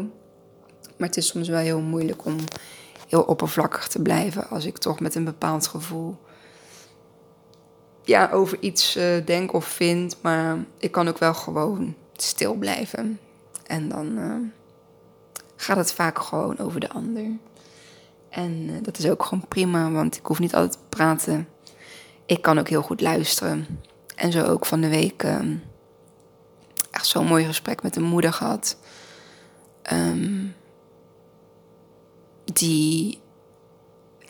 Maar 0.96 1.08
het 1.08 1.16
is 1.16 1.26
soms 1.26 1.48
wel 1.48 1.58
heel 1.58 1.80
moeilijk 1.80 2.24
om 2.24 2.36
heel 3.08 3.22
oppervlakkig 3.22 3.88
te 3.88 4.02
blijven 4.02 4.48
als 4.48 4.64
ik 4.64 4.78
toch 4.78 5.00
met 5.00 5.14
een 5.14 5.24
bepaald 5.24 5.66
gevoel 5.66 6.16
ja, 8.02 8.30
over 8.30 8.58
iets 8.60 8.96
uh, 8.96 9.04
denk 9.24 9.52
of 9.52 9.64
vind. 9.64 10.16
Maar 10.20 10.58
ik 10.78 10.92
kan 10.92 11.08
ook 11.08 11.18
wel 11.18 11.34
gewoon 11.34 11.94
stil 12.16 12.54
blijven. 12.54 13.20
En 13.66 13.88
dan 13.88 14.18
uh, 14.18 14.34
gaat 15.56 15.76
het 15.76 15.92
vaak 15.92 16.18
gewoon 16.18 16.58
over 16.58 16.80
de 16.80 16.90
ander. 16.90 17.30
En 18.28 18.68
uh, 18.68 18.76
dat 18.82 18.98
is 18.98 19.08
ook 19.08 19.24
gewoon 19.24 19.48
prima, 19.48 19.90
want 19.90 20.16
ik 20.16 20.26
hoef 20.26 20.38
niet 20.38 20.54
altijd 20.54 20.72
te 20.72 20.78
praten. 20.88 21.48
Ik 22.26 22.42
kan 22.42 22.58
ook 22.58 22.68
heel 22.68 22.82
goed 22.82 23.00
luisteren. 23.00 23.66
En 24.16 24.32
zo 24.32 24.44
ook 24.44 24.66
van 24.66 24.80
de 24.80 24.88
week 24.88 25.22
um, 25.22 25.62
echt 26.90 27.06
zo'n 27.06 27.26
mooi 27.26 27.44
gesprek 27.44 27.82
met 27.82 27.96
een 27.96 28.02
moeder 28.02 28.32
gehad. 28.32 28.76
Um, 29.92 30.54
die 32.44 33.20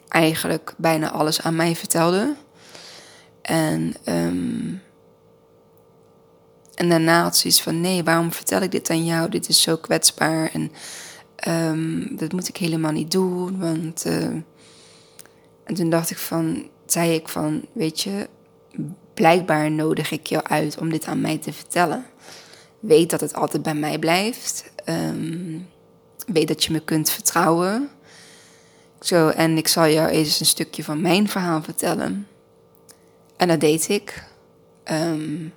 eigenlijk 0.08 0.74
bijna 0.76 1.10
alles 1.10 1.42
aan 1.42 1.56
mij 1.56 1.76
vertelde. 1.76 2.36
En, 3.42 3.94
um, 4.08 4.82
en 6.74 6.88
daarna 6.88 7.22
had 7.22 7.36
ze 7.36 7.46
iets 7.46 7.62
van: 7.62 7.80
nee, 7.80 8.04
waarom 8.04 8.32
vertel 8.32 8.60
ik 8.60 8.70
dit 8.70 8.90
aan 8.90 9.04
jou? 9.04 9.28
Dit 9.28 9.48
is 9.48 9.62
zo 9.62 9.76
kwetsbaar 9.76 10.50
en 10.52 10.72
um, 11.48 12.16
dat 12.16 12.32
moet 12.32 12.48
ik 12.48 12.56
helemaal 12.56 12.92
niet 12.92 13.10
doen. 13.10 13.58
Want. 13.58 14.06
Uh, 14.06 14.28
en 15.70 15.76
toen 15.76 15.90
dacht 15.90 16.10
ik 16.10 16.18
van, 16.18 16.68
zei 16.86 17.14
ik 17.14 17.28
van, 17.28 17.64
weet 17.72 18.00
je, 18.00 18.28
blijkbaar 19.14 19.70
nodig 19.70 20.10
ik 20.10 20.26
jou 20.26 20.44
uit 20.44 20.78
om 20.78 20.90
dit 20.90 21.06
aan 21.06 21.20
mij 21.20 21.38
te 21.38 21.52
vertellen. 21.52 22.06
Weet 22.80 23.10
dat 23.10 23.20
het 23.20 23.34
altijd 23.34 23.62
bij 23.62 23.74
mij 23.74 23.98
blijft. 23.98 24.72
Um, 24.86 25.68
weet 26.26 26.48
dat 26.48 26.64
je 26.64 26.72
me 26.72 26.80
kunt 26.80 27.10
vertrouwen. 27.10 27.88
Zo, 29.00 29.28
en 29.28 29.56
ik 29.56 29.68
zal 29.68 29.86
jou 29.88 30.08
eens 30.08 30.40
een 30.40 30.46
stukje 30.46 30.84
van 30.84 31.00
mijn 31.00 31.28
verhaal 31.28 31.62
vertellen. 31.62 32.26
En 33.40 33.48
dat 33.48 33.60
deed 33.60 33.88
ik. 33.88 34.24
Um, 34.92 35.52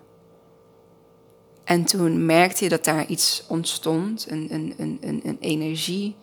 en 1.64 1.84
toen 1.84 2.26
merkte 2.26 2.64
je 2.64 2.70
dat 2.70 2.84
daar 2.84 3.06
iets 3.06 3.46
ontstond, 3.48 4.26
een, 4.30 4.48
een, 4.54 4.74
een, 4.78 5.22
een, 5.24 5.38
energie. 5.40 6.16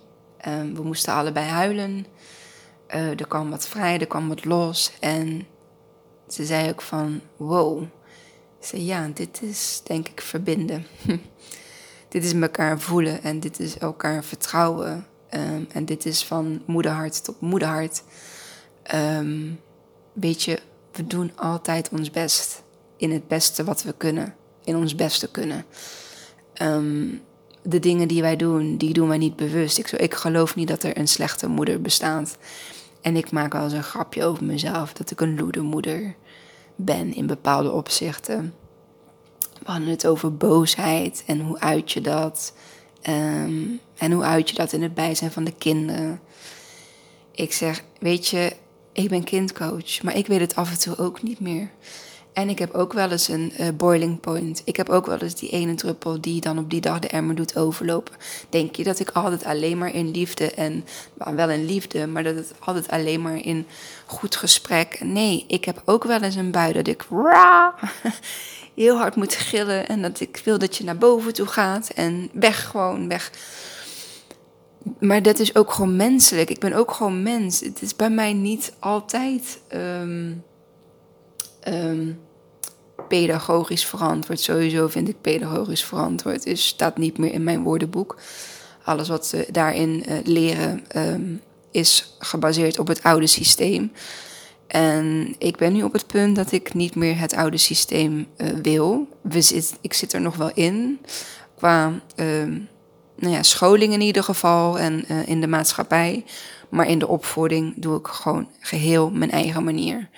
Um, 0.49 0.75
we 0.75 0.83
moesten 0.83 1.13
allebei 1.13 1.47
huilen. 1.47 2.07
Uh, 2.95 3.09
er 3.09 3.27
kwam 3.27 3.51
wat 3.51 3.69
vrij, 3.69 3.99
er 3.99 4.07
kwam 4.07 4.29
wat 4.29 4.45
los. 4.45 4.93
En 5.01 5.47
ze 6.29 6.45
zei 6.45 6.69
ook 6.69 6.83
van, 6.83 7.21
wow. 7.37 7.83
Ze 8.61 8.69
zei, 8.69 8.85
ja, 8.85 9.09
dit 9.15 9.43
is 9.43 9.81
denk 9.85 10.09
ik 10.09 10.21
verbinden. 10.21 10.87
dit 12.09 12.25
is 12.25 12.33
elkaar 12.33 12.81
voelen 12.81 13.23
en 13.23 13.41
dit 13.41 13.61
is 13.61 13.79
elkaar 13.79 14.25
vertrouwen. 14.25 15.07
Um, 15.31 15.67
en 15.73 15.85
dit 15.85 16.07
is 16.07 16.25
van 16.25 16.63
moederhart 16.67 17.25
tot 17.25 17.41
moederhart. 17.41 18.03
Um, 18.95 19.61
weet 20.13 20.43
je, 20.43 20.61
we 20.93 21.07
doen 21.07 21.33
altijd 21.37 21.89
ons 21.93 22.11
best. 22.11 22.63
In 22.97 23.13
het 23.13 23.29
beste 23.29 23.65
wat 23.65 23.83
we 23.83 23.95
kunnen. 23.97 24.35
In 24.65 24.77
ons 24.77 24.95
beste 24.95 25.31
kunnen. 25.31 25.65
Um, 26.63 27.23
de 27.63 27.79
dingen 27.79 28.09
die 28.09 28.23
wij 28.23 28.37
doen, 28.37 28.77
die 28.77 28.93
doen 28.93 29.09
wij 29.09 29.19
niet 29.19 29.37
bewust. 29.37 29.79
Ik, 29.79 29.91
ik 29.91 30.15
geloof 30.15 30.55
niet 30.57 30.69
dat 30.69 30.83
er 30.83 30.99
een 30.99 31.09
slechte 31.09 31.49
moeder 31.49 31.81
bestaat. 31.81 32.39
En 33.01 33.17
ik 33.17 33.31
maak 33.31 33.53
wel 33.53 33.63
eens 33.63 33.73
een 33.73 33.83
grapje 33.83 34.25
over 34.25 34.45
mezelf 34.45 34.93
dat 34.93 35.11
ik 35.11 35.21
een 35.21 35.39
loedermoeder 35.39 36.15
ben 36.77 37.15
in 37.15 37.27
bepaalde 37.27 37.73
opzichten. 37.73 38.55
We 39.39 39.71
hadden 39.71 39.89
het 39.89 40.07
over 40.07 40.37
boosheid 40.37 41.23
en 41.27 41.41
hoe 41.41 41.61
uit 41.61 41.93
je 41.93 42.01
dat. 42.01 42.53
Um, 43.09 43.81
en 43.97 44.13
hoe 44.13 44.23
uit 44.23 44.51
je 44.51 44.57
dat 44.57 44.73
in 44.73 44.83
het 44.83 44.95
bijzijn 44.95 45.31
van 45.31 45.45
de 45.45 45.55
kinderen. 45.59 46.21
Ik 47.31 47.53
zeg, 47.53 47.85
weet 47.99 48.27
je, 48.27 48.57
ik 48.93 49.09
ben 49.09 49.25
kindcoach, 49.25 50.03
maar 50.03 50.17
ik 50.17 50.27
weet 50.27 50.41
het 50.41 50.55
af 50.55 50.71
en 50.71 50.79
toe 50.79 50.97
ook 50.97 51.23
niet 51.23 51.41
meer. 51.41 51.71
En 52.33 52.49
ik 52.49 52.59
heb 52.59 52.75
ook 52.75 52.93
wel 52.93 53.11
eens 53.11 53.29
een 53.29 53.53
uh, 53.61 53.69
boiling 53.77 54.21
point. 54.21 54.63
Ik 54.65 54.77
heb 54.77 54.89
ook 54.89 55.07
wel 55.07 55.19
eens 55.19 55.35
die 55.35 55.51
ene 55.51 55.75
druppel 55.75 56.21
die 56.21 56.41
dan 56.41 56.59
op 56.59 56.71
die 56.71 56.81
dag 56.81 56.99
de 56.99 57.09
emmer 57.09 57.35
doet 57.35 57.57
overlopen. 57.57 58.15
Denk 58.49 58.77
je 58.77 58.85
dat 58.85 58.99
ik 58.99 59.11
altijd 59.11 59.45
alleen 59.45 59.79
maar 59.79 59.95
in 59.95 60.11
liefde 60.11 60.51
en 60.51 60.85
nou, 61.15 61.37
wel 61.37 61.51
in 61.51 61.65
liefde, 61.65 62.07
maar 62.07 62.23
dat 62.23 62.35
het 62.35 62.53
altijd 62.59 62.89
alleen 62.89 63.23
maar 63.23 63.37
in 63.37 63.67
goed 64.07 64.37
gesprek. 64.37 65.01
Nee, 65.03 65.45
ik 65.49 65.65
heb 65.65 65.83
ook 65.85 66.05
wel 66.05 66.21
eens 66.23 66.35
een 66.35 66.51
bui 66.51 66.73
dat 66.73 66.87
ik 66.87 67.07
heel 68.75 68.97
hard 68.97 69.17
moet 69.17 69.35
gillen 69.35 69.89
en 69.89 70.03
dat 70.03 70.21
ik 70.21 70.41
wil 70.45 70.59
dat 70.59 70.77
je 70.77 70.85
naar 70.85 70.99
boven 70.99 71.35
toe 71.35 71.47
gaat 71.47 71.91
en 71.91 72.31
weg 72.33 72.67
gewoon 72.67 73.09
weg. 73.09 73.31
Maar 74.99 75.23
dat 75.23 75.39
is 75.39 75.55
ook 75.55 75.73
gewoon 75.73 75.97
menselijk. 75.97 76.51
Ik 76.51 76.61
ben 76.61 76.73
ook 76.73 76.91
gewoon 76.91 77.23
mens. 77.23 77.61
Het 77.61 77.83
is 77.83 77.97
bij 77.97 78.11
mij 78.11 78.33
niet 78.33 78.73
altijd. 78.79 79.61
Um, 79.75 80.45
um, 81.69 82.19
pedagogisch 83.09 83.87
verantwoord. 83.87 84.41
Sowieso 84.41 84.89
vind 84.89 85.09
ik 85.09 85.21
pedagogisch 85.21 85.85
verantwoord. 85.85 86.45
Het 86.45 86.59
staat 86.59 86.99
niet 86.99 87.19
meer 87.19 87.33
in 87.33 87.45
mijn 87.45 87.63
woordenboek. 87.63 88.17
Alles 88.85 89.09
wat 89.09 89.27
ze 89.27 89.47
daarin 89.51 90.05
uh, 90.09 90.19
leren 90.25 90.85
um, 90.97 91.41
is 91.71 92.17
gebaseerd 92.19 92.79
op 92.79 92.87
het 92.87 93.03
oude 93.03 93.27
systeem. 93.27 93.93
En 94.67 95.35
ik 95.39 95.57
ben 95.57 95.73
nu 95.73 95.83
op 95.83 95.93
het 95.93 96.07
punt 96.07 96.37
dat 96.37 96.53
ik 96.53 96.75
niet 96.75 96.95
meer 96.95 97.19
het 97.19 97.35
oude 97.35 97.57
systeem 97.57 98.27
uh, 98.37 98.49
wil. 98.63 99.09
We 99.21 99.41
zit, 99.41 99.79
ik 99.81 99.93
zit 99.93 100.13
er 100.13 100.21
nog 100.21 100.37
wel 100.37 100.51
in. 100.55 101.01
Qua 101.57 102.01
nou 103.21 103.35
ja, 103.35 103.43
scholing 103.43 103.93
in 103.93 104.01
ieder 104.01 104.23
geval 104.23 104.79
en 104.79 105.05
uh, 105.09 105.29
in 105.29 105.41
de 105.41 105.47
maatschappij. 105.47 106.25
Maar 106.69 106.87
in 106.87 106.99
de 106.99 107.09
opvoeding 107.09 107.75
doe 107.77 107.99
ik 107.99 108.07
gewoon 108.07 108.49
geheel 108.61 109.11
mijn 109.11 109.31
eigen 109.31 109.65
manier. 109.65 110.09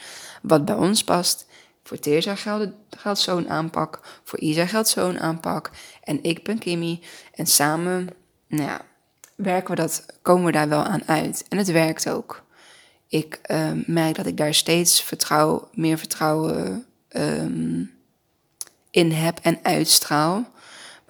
Wat 0.43 0.65
bij 0.65 0.75
ons 0.75 1.05
past. 1.05 1.47
Voor 1.85 1.99
Teerza 1.99 2.35
geldt, 2.35 2.73
geldt 2.91 3.19
zo'n 3.19 3.49
aanpak. 3.49 4.01
Voor 4.25 4.39
Isa 4.39 4.67
geldt 4.67 4.89
zo'n 4.89 5.21
aanpak. 5.21 5.71
En 6.03 6.23
ik 6.23 6.45
ben 6.45 6.59
Kimmy. 6.59 7.01
En 7.35 7.47
samen, 7.47 8.09
nou 8.49 8.63
ja, 8.63 8.81
werken 9.35 9.75
we 9.75 9.81
dat, 9.81 10.07
komen 10.23 10.45
we 10.45 10.53
daar 10.53 10.69
wel 10.69 10.83
aan 10.83 11.03
uit. 11.07 11.45
En 11.49 11.59
het 11.59 11.71
werkt 11.71 12.09
ook. 12.09 12.43
Ik 13.09 13.41
uh, 13.47 13.71
merk 13.87 14.15
dat 14.15 14.27
ik 14.27 14.37
daar 14.37 14.55
steeds 14.55 15.03
vertrouw, 15.03 15.69
meer 15.73 15.99
vertrouwen 15.99 16.87
um, 17.09 17.91
in 18.91 19.13
heb 19.13 19.39
en 19.43 19.59
uitstraal. 19.63 20.52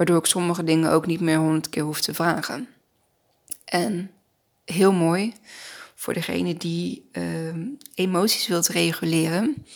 Waardoor 0.02 0.20
ik 0.20 0.30
sommige 0.30 0.64
dingen 0.64 0.90
ook 0.90 1.06
niet 1.06 1.20
meer 1.20 1.36
honderd 1.36 1.68
keer 1.68 1.82
hoef 1.82 2.00
te 2.00 2.14
vragen. 2.14 2.68
En 3.64 4.10
heel 4.64 4.92
mooi 4.92 5.32
voor 5.94 6.14
degene 6.14 6.56
die 6.56 7.08
ehm, 7.12 7.66
emoties 7.94 8.46
wilt 8.46 8.68
reguleren. 8.68 9.66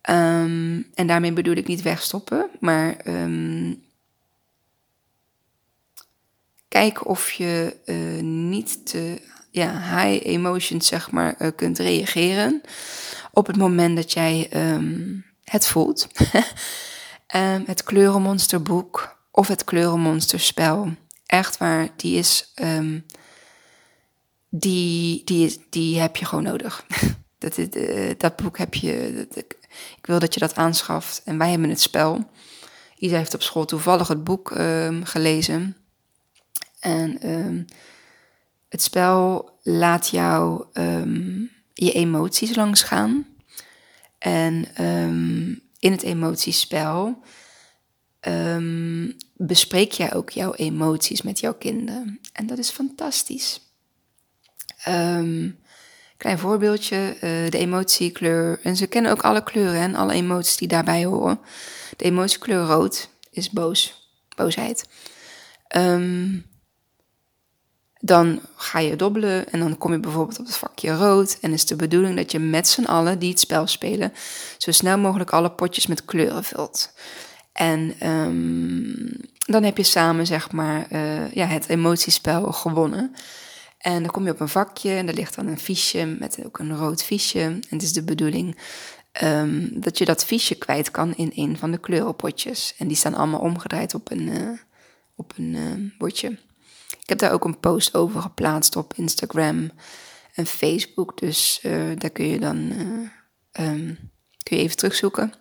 Ehm, 0.00 0.82
en 0.94 1.06
daarmee 1.06 1.32
bedoel 1.32 1.54
ik 1.54 1.66
niet 1.66 1.82
wegstoppen, 1.82 2.50
maar 2.60 2.96
ehm, 2.96 3.74
kijk 6.68 7.06
of 7.06 7.30
je 7.30 7.76
uh, 7.86 8.22
niet 8.22 8.86
te 8.86 9.20
ja, 9.50 9.72
high 9.72 10.26
emotions 10.26 10.86
zeg 10.86 11.10
maar 11.10 11.34
uh, 11.38 11.48
kunt 11.56 11.78
reageren 11.78 12.60
op 13.32 13.46
het 13.46 13.56
moment 13.56 13.96
dat 13.96 14.12
jij 14.12 14.48
het 15.44 15.66
voelt. 15.66 16.08
het 17.66 17.82
kleurenmonsterboek 17.82 19.20
of 19.32 19.48
het 19.48 19.64
kleurenmonsterspel. 19.64 20.94
Echt 21.26 21.58
waar, 21.58 21.88
die 21.96 22.18
is 22.18 22.52
die, 24.54 25.24
die, 25.24 25.64
die 25.70 26.00
heb 26.00 26.16
je 26.16 26.24
gewoon 26.24 26.44
nodig. 26.44 26.86
dat, 27.38 27.58
uh, 27.58 28.10
dat 28.16 28.36
boek 28.36 28.58
heb 28.58 28.74
je. 28.74 29.26
Dat, 29.28 29.44
ik 29.96 30.06
wil 30.06 30.18
dat 30.18 30.34
je 30.34 30.40
dat 30.40 30.54
aanschaft. 30.54 31.22
En 31.24 31.38
wij 31.38 31.50
hebben 31.50 31.68
het 31.68 31.80
spel. 31.80 32.30
Isa 32.96 33.16
heeft 33.16 33.34
op 33.34 33.42
school 33.42 33.64
toevallig 33.64 34.08
het 34.08 34.24
boek 34.24 34.50
um, 34.50 35.04
gelezen. 35.04 35.76
En 36.80 37.30
um, 37.30 37.64
het 38.68 38.82
spel 38.82 39.50
laat 39.62 40.08
jou 40.08 40.64
je 41.72 41.92
emoties 41.92 42.54
langsgaan. 42.54 43.26
En 44.18 44.76
in 45.78 45.92
het 45.92 46.02
emotiespel 46.02 47.22
bespreek 49.36 49.92
jij 49.92 50.14
ook 50.14 50.30
jouw 50.30 50.54
emoties 50.54 51.22
met 51.22 51.40
jouw 51.40 51.54
kinderen. 51.54 52.20
En 52.32 52.46
dat 52.46 52.58
is 52.58 52.70
fantastisch. 52.70 53.60
Um, 54.88 55.58
klein 56.16 56.38
voorbeeldje, 56.38 57.14
uh, 57.14 57.20
de 57.50 57.58
emotiekleur. 57.58 58.60
En 58.62 58.76
ze 58.76 58.86
kennen 58.86 59.10
ook 59.10 59.22
alle 59.22 59.42
kleuren 59.42 59.80
en 59.80 59.94
alle 59.94 60.12
emoties 60.12 60.56
die 60.56 60.68
daarbij 60.68 61.04
horen. 61.04 61.40
De 61.96 62.04
emotiekleur 62.04 62.64
rood 62.64 63.08
is 63.30 63.50
boos, 63.50 64.10
boosheid. 64.36 64.88
Um, 65.76 66.50
dan 68.04 68.40
ga 68.56 68.78
je 68.78 68.96
dobbelen 68.96 69.52
en 69.52 69.58
dan 69.58 69.78
kom 69.78 69.92
je 69.92 70.00
bijvoorbeeld 70.00 70.38
op 70.38 70.46
het 70.46 70.56
vakje 70.56 70.94
rood. 70.94 71.38
En 71.40 71.52
is 71.52 71.66
de 71.66 71.76
bedoeling 71.76 72.16
dat 72.16 72.32
je 72.32 72.38
met 72.38 72.68
z'n 72.68 72.84
allen 72.84 73.18
die 73.18 73.30
het 73.30 73.40
spel 73.40 73.66
spelen, 73.66 74.12
zo 74.58 74.70
snel 74.70 74.98
mogelijk 74.98 75.30
alle 75.30 75.50
potjes 75.50 75.86
met 75.86 76.04
kleuren 76.04 76.44
vult. 76.44 76.92
En 77.52 78.08
um, 78.08 79.20
dan 79.38 79.62
heb 79.62 79.76
je 79.76 79.82
samen, 79.82 80.26
zeg 80.26 80.52
maar, 80.52 80.86
uh, 80.92 81.32
ja, 81.32 81.46
het 81.46 81.68
emotiespel 81.68 82.52
gewonnen. 82.52 83.14
En 83.78 84.02
dan 84.02 84.10
kom 84.10 84.24
je 84.24 84.30
op 84.30 84.40
een 84.40 84.48
vakje 84.48 84.90
en 84.90 85.06
daar 85.06 85.14
ligt 85.14 85.34
dan 85.34 85.46
een 85.46 85.58
fiche 85.58 86.04
met 86.18 86.44
ook 86.44 86.58
een 86.58 86.76
rood 86.76 87.02
fiche. 87.02 87.40
En 87.40 87.62
het 87.68 87.82
is 87.82 87.92
de 87.92 88.02
bedoeling 88.02 88.58
um, 89.22 89.80
dat 89.80 89.98
je 89.98 90.04
dat 90.04 90.24
fiche 90.24 90.54
kwijt 90.54 90.90
kan 90.90 91.14
in 91.14 91.32
een 91.34 91.56
van 91.58 91.70
de 91.70 91.78
kleurenpotjes. 91.78 92.74
En 92.78 92.88
die 92.88 92.96
staan 92.96 93.14
allemaal 93.14 93.40
omgedraaid 93.40 93.94
op 93.94 94.10
een, 94.10 94.26
uh, 94.28 94.50
op 95.16 95.32
een 95.36 95.54
uh, 95.54 95.98
bordje. 95.98 96.28
Ik 97.00 97.08
heb 97.08 97.18
daar 97.18 97.32
ook 97.32 97.44
een 97.44 97.60
post 97.60 97.94
over 97.94 98.20
geplaatst 98.20 98.76
op 98.76 98.94
Instagram 98.96 99.70
en 100.34 100.46
Facebook. 100.46 101.18
Dus 101.18 101.60
daar 101.98 102.10
kun 102.10 102.26
je 102.26 102.38
dan 102.40 102.72
um, 103.60 103.98
kun 104.42 104.56
je 104.56 104.62
even 104.62 104.76
terugzoeken. 104.76 105.32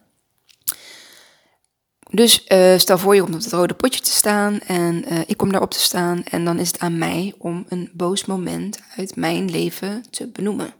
Dus 2.11 2.45
uh, 2.47 2.77
stel 2.77 2.97
voor 2.97 3.15
je 3.15 3.21
komt 3.21 3.35
op 3.35 3.41
het 3.41 3.51
rode 3.51 3.73
potje 3.73 4.01
te 4.01 4.09
staan 4.09 4.59
en 4.59 5.13
uh, 5.13 5.19
ik 5.25 5.37
kom 5.37 5.51
daarop 5.51 5.71
te 5.71 5.79
staan 5.79 6.23
en 6.23 6.45
dan 6.45 6.59
is 6.59 6.67
het 6.67 6.79
aan 6.79 6.97
mij 6.97 7.33
om 7.37 7.65
een 7.69 7.89
boos 7.93 8.25
moment 8.25 8.79
uit 8.97 9.15
mijn 9.15 9.51
leven 9.51 10.03
te 10.09 10.27
benoemen. 10.27 10.73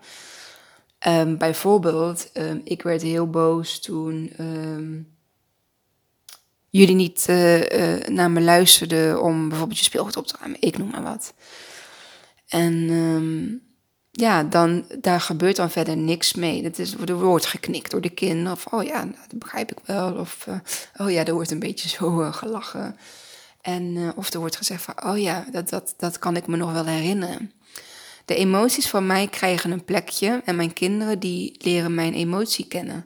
Um, 1.08 1.38
bijvoorbeeld, 1.38 2.30
um, 2.34 2.62
ik 2.64 2.82
werd 2.82 3.02
heel 3.02 3.30
boos 3.30 3.80
toen 3.80 4.34
um, 4.40 5.16
jullie 6.70 6.96
niet 6.96 7.26
uh, 7.30 8.06
naar 8.08 8.32
me 8.32 8.42
luisterden 8.42 9.22
om 9.22 9.50
bijvoorbeeld 9.50 9.80
je 9.80 9.86
speelgoed 9.86 10.18
op 10.18 10.28
te 10.28 10.36
ruimen. 10.40 10.62
Ik 10.62 10.78
noem 10.78 10.90
maar 10.90 11.04
wat. 11.04 11.34
En 12.48 12.90
ja, 14.12 14.44
dan, 14.44 14.86
daar 15.02 15.22
gebeurt 15.22 15.56
dan 15.56 15.72
verder 15.72 15.98
niks 15.98 16.34
mee. 16.34 16.64
Dat 16.64 16.78
is, 16.78 16.94
er 16.94 17.20
wordt 17.20 17.46
geknikt 17.46 17.92
door 17.92 18.02
de 18.02 18.10
kinderen. 18.10 18.52
Of, 18.52 18.66
oh 18.66 18.84
ja, 18.84 19.04
nou, 19.04 19.18
dat 19.30 19.40
begrijp 19.40 19.72
ik 19.72 19.78
wel. 19.86 20.14
Of, 20.14 20.46
uh, 20.50 20.56
oh 20.98 21.12
ja, 21.12 21.26
er 21.26 21.34
wordt 21.34 21.52
een 21.52 21.60
beetje 21.60 21.90
zo 21.90 22.22
uh, 22.22 22.34
gelachen. 22.34 22.96
En, 23.62 23.84
uh, 23.84 24.10
of 24.16 24.34
er 24.34 24.40
wordt 24.40 24.56
gezegd 24.56 24.84
van, 24.84 25.04
oh 25.04 25.18
ja, 25.18 25.46
dat, 25.52 25.70
dat, 25.70 25.94
dat 25.98 26.20
kan 26.20 26.36
ik 26.36 26.48
me 26.48 26.58
nog 26.58 26.72
wel 26.72 26.86
herinneren. 26.86 27.52
De 28.26 28.36
emoties 28.36 28.90
van 28.90 29.06
mij 29.06 29.28
krijgen 29.28 29.72
een 29.72 29.86
plekje 29.86 30.42
en 30.46 30.56
mijn 30.56 30.74
kinderen 30.74 31.20
die 31.20 31.56
leren 31.58 31.96
mijn 31.96 32.14
emotie 32.14 32.68
kennen. 32.68 33.06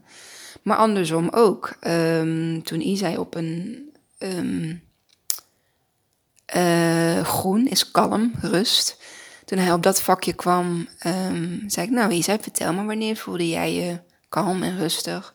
Maar 0.62 0.78
andersom 0.78 1.30
ook. 1.30 1.76
Um, 1.88 2.64
toen 2.64 2.82
Isai 2.82 3.18
op 3.18 3.36
een 3.36 3.90
um, 4.20 4.84
groen 7.24 7.68
is 7.68 7.92
kalm, 7.92 8.32
rust 8.42 8.98
toen 9.46 9.58
hij 9.58 9.74
op 9.74 9.84
dat 9.84 10.02
vakje 10.02 10.34
kwam, 10.34 10.88
um, 11.08 11.64
zei 11.68 11.88
ik, 11.88 11.92
nou 11.92 12.12
Isa, 12.12 12.40
vertel 12.40 12.74
me, 12.74 12.84
wanneer 12.84 13.18
voelde 13.18 13.50
jij 13.50 13.74
je 13.74 14.00
kalm 14.30 14.64
en 14.64 14.78
rustig? 14.78 15.34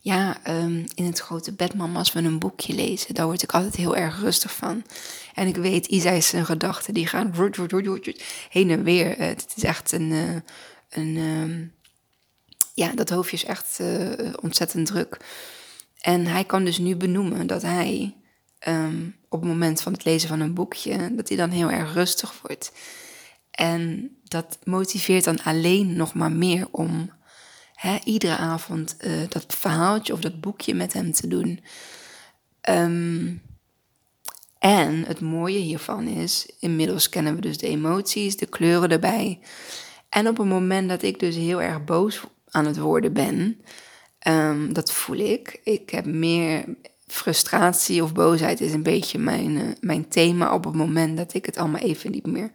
Ja, 0.00 0.36
um, 0.48 0.84
in 0.94 1.04
het 1.04 1.18
grote 1.18 1.52
bed, 1.52 1.74
mama, 1.74 1.98
als 1.98 2.12
we 2.12 2.18
een 2.18 2.38
boekje 2.38 2.74
lezen, 2.74 3.14
daar 3.14 3.26
word 3.26 3.42
ik 3.42 3.52
altijd 3.52 3.76
heel 3.76 3.96
erg 3.96 4.20
rustig 4.20 4.54
van. 4.54 4.84
En 5.34 5.46
ik 5.46 5.56
weet, 5.56 5.86
Isa 5.86 6.10
is 6.10 6.28
zijn 6.28 6.46
gedachten, 6.46 6.94
die 6.94 7.06
gaan 7.06 7.34
heen 8.50 8.70
en 8.70 8.82
weer. 8.82 9.18
Uh, 9.18 9.26
het 9.26 9.52
is 9.56 9.64
echt 9.64 9.92
een, 9.92 10.10
uh, 10.10 10.34
een 10.90 11.16
um, 11.16 11.72
ja, 12.74 12.92
dat 12.94 13.10
hoofdje 13.10 13.36
is 13.36 13.44
echt 13.44 13.78
uh, 13.80 14.32
ontzettend 14.40 14.86
druk. 14.86 15.16
En 16.00 16.26
hij 16.26 16.44
kan 16.44 16.64
dus 16.64 16.78
nu 16.78 16.96
benoemen 16.96 17.46
dat 17.46 17.62
hij 17.62 18.14
op 19.28 19.40
het 19.40 19.50
moment 19.50 19.82
van 19.82 19.92
het 19.92 20.04
lezen 20.04 20.28
van 20.28 20.40
een 20.40 20.54
boekje, 20.54 21.14
dat 21.14 21.28
hij 21.28 21.36
dan 21.36 21.50
heel 21.50 21.70
erg 21.70 21.94
rustig 21.94 22.34
wordt. 22.42 22.72
En 23.56 24.10
dat 24.24 24.58
motiveert 24.64 25.24
dan 25.24 25.42
alleen 25.42 25.96
nog 25.96 26.14
maar 26.14 26.32
meer 26.32 26.68
om 26.70 27.10
hè, 27.74 27.98
iedere 28.04 28.36
avond 28.36 28.96
uh, 29.00 29.12
dat 29.28 29.44
verhaaltje 29.48 30.12
of 30.12 30.20
dat 30.20 30.40
boekje 30.40 30.74
met 30.74 30.92
hem 30.92 31.12
te 31.12 31.28
doen. 31.28 31.60
Um, 32.68 33.42
en 34.58 35.04
het 35.06 35.20
mooie 35.20 35.58
hiervan 35.58 36.06
is, 36.06 36.50
inmiddels 36.60 37.08
kennen 37.08 37.34
we 37.34 37.40
dus 37.40 37.58
de 37.58 37.66
emoties, 37.68 38.36
de 38.36 38.46
kleuren 38.46 38.90
erbij. 38.90 39.40
En 40.08 40.28
op 40.28 40.36
het 40.36 40.46
moment 40.46 40.88
dat 40.88 41.02
ik 41.02 41.18
dus 41.18 41.36
heel 41.36 41.62
erg 41.62 41.84
boos 41.84 42.20
aan 42.50 42.66
het 42.66 42.78
worden 42.78 43.12
ben, 43.12 43.60
um, 44.28 44.72
dat 44.72 44.92
voel 44.92 45.16
ik. 45.16 45.60
Ik 45.64 45.90
heb 45.90 46.04
meer 46.04 46.64
frustratie 47.06 48.02
of 48.02 48.12
boosheid 48.12 48.60
is 48.60 48.72
een 48.72 48.82
beetje 48.82 49.18
mijn, 49.18 49.50
uh, 49.50 49.62
mijn 49.80 50.08
thema 50.08 50.54
op 50.54 50.64
het 50.64 50.74
moment 50.74 51.16
dat 51.16 51.34
ik 51.34 51.46
het 51.46 51.56
allemaal 51.56 51.80
even 51.80 52.10
niet 52.10 52.26
meer 52.26 52.50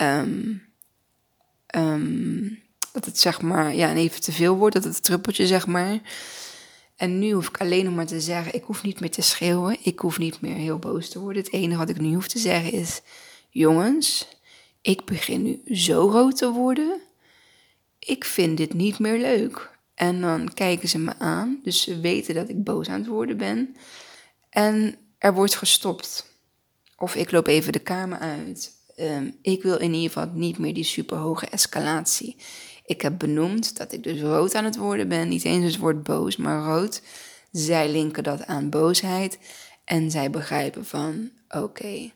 um, 0.00 0.62
um, 1.76 2.62
dat 2.92 3.04
het 3.04 3.18
zeg 3.18 3.40
maar, 3.40 3.74
ja, 3.74 3.94
even 3.94 4.20
te 4.20 4.32
veel 4.32 4.56
wordt, 4.56 4.74
dat 4.74 4.84
het 4.84 5.02
druppeltje 5.02 5.46
zeg 5.46 5.66
maar. 5.66 6.00
En 6.96 7.18
nu 7.18 7.32
hoef 7.32 7.48
ik 7.48 7.60
alleen 7.60 7.84
nog 7.84 7.94
maar 7.94 8.06
te 8.06 8.20
zeggen, 8.20 8.54
ik 8.54 8.62
hoef 8.62 8.82
niet 8.82 9.00
meer 9.00 9.10
te 9.10 9.22
schreeuwen, 9.22 9.76
ik 9.82 9.98
hoef 9.98 10.18
niet 10.18 10.40
meer 10.40 10.56
heel 10.56 10.78
boos 10.78 11.08
te 11.08 11.18
worden. 11.18 11.42
Het 11.42 11.52
enige 11.52 11.78
wat 11.78 11.88
ik 11.88 12.00
nu 12.00 12.14
hoef 12.14 12.28
te 12.28 12.38
zeggen 12.38 12.72
is, 12.72 13.00
jongens, 13.50 14.28
ik 14.80 15.04
begin 15.04 15.42
nu 15.42 15.76
zo 15.76 16.08
rood 16.08 16.36
te 16.36 16.50
worden, 16.50 17.00
ik 17.98 18.24
vind 18.24 18.56
dit 18.56 18.74
niet 18.74 18.98
meer 18.98 19.18
leuk. 19.18 19.78
En 19.94 20.20
dan 20.20 20.54
kijken 20.54 20.88
ze 20.88 20.98
me 20.98 21.18
aan, 21.18 21.60
dus 21.62 21.82
ze 21.82 22.00
weten 22.00 22.34
dat 22.34 22.48
ik 22.48 22.64
boos 22.64 22.88
aan 22.88 23.00
het 23.00 23.08
worden 23.08 23.36
ben. 23.36 23.76
En 24.50 24.96
er 25.18 25.34
wordt 25.34 25.56
gestopt. 25.56 26.26
Of 26.96 27.14
ik 27.14 27.30
loop 27.30 27.46
even 27.46 27.72
de 27.72 27.78
kamer 27.78 28.18
uit. 28.18 28.72
Um, 29.00 29.36
ik 29.42 29.62
wil 29.62 29.78
in 29.78 29.94
ieder 29.94 30.10
geval 30.10 30.30
niet 30.34 30.58
meer 30.58 30.74
die 30.74 30.84
superhoge 30.84 31.46
escalatie. 31.46 32.36
Ik 32.86 33.02
heb 33.02 33.18
benoemd 33.18 33.76
dat 33.76 33.92
ik 33.92 34.02
dus 34.02 34.20
rood 34.20 34.54
aan 34.54 34.64
het 34.64 34.76
worden 34.76 35.08
ben. 35.08 35.28
Niet 35.28 35.44
eens 35.44 35.64
het 35.64 35.78
woord 35.78 36.02
boos, 36.02 36.36
maar 36.36 36.64
rood. 36.64 37.02
Zij 37.52 37.90
linken 37.90 38.22
dat 38.22 38.46
aan 38.46 38.70
boosheid. 38.70 39.38
En 39.84 40.10
zij 40.10 40.30
begrijpen 40.30 40.86
van, 40.86 41.30
oké. 41.48 42.10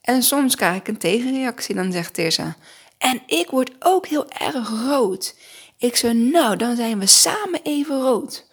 En 0.00 0.22
soms 0.22 0.56
krijg 0.56 0.76
ik 0.76 0.88
een 0.88 0.98
tegenreactie. 0.98 1.74
Dan 1.74 1.92
zegt 1.92 2.14
Teresa, 2.14 2.56
en 2.98 3.22
ik 3.26 3.50
word 3.50 3.70
ook 3.78 4.06
heel 4.06 4.30
erg 4.30 4.68
rood. 4.68 5.36
Ik 5.78 5.96
zeg, 5.96 6.12
nou, 6.12 6.56
dan 6.56 6.76
zijn 6.76 6.98
we 6.98 7.06
samen 7.06 7.60
even 7.62 8.00
rood. 8.00 8.45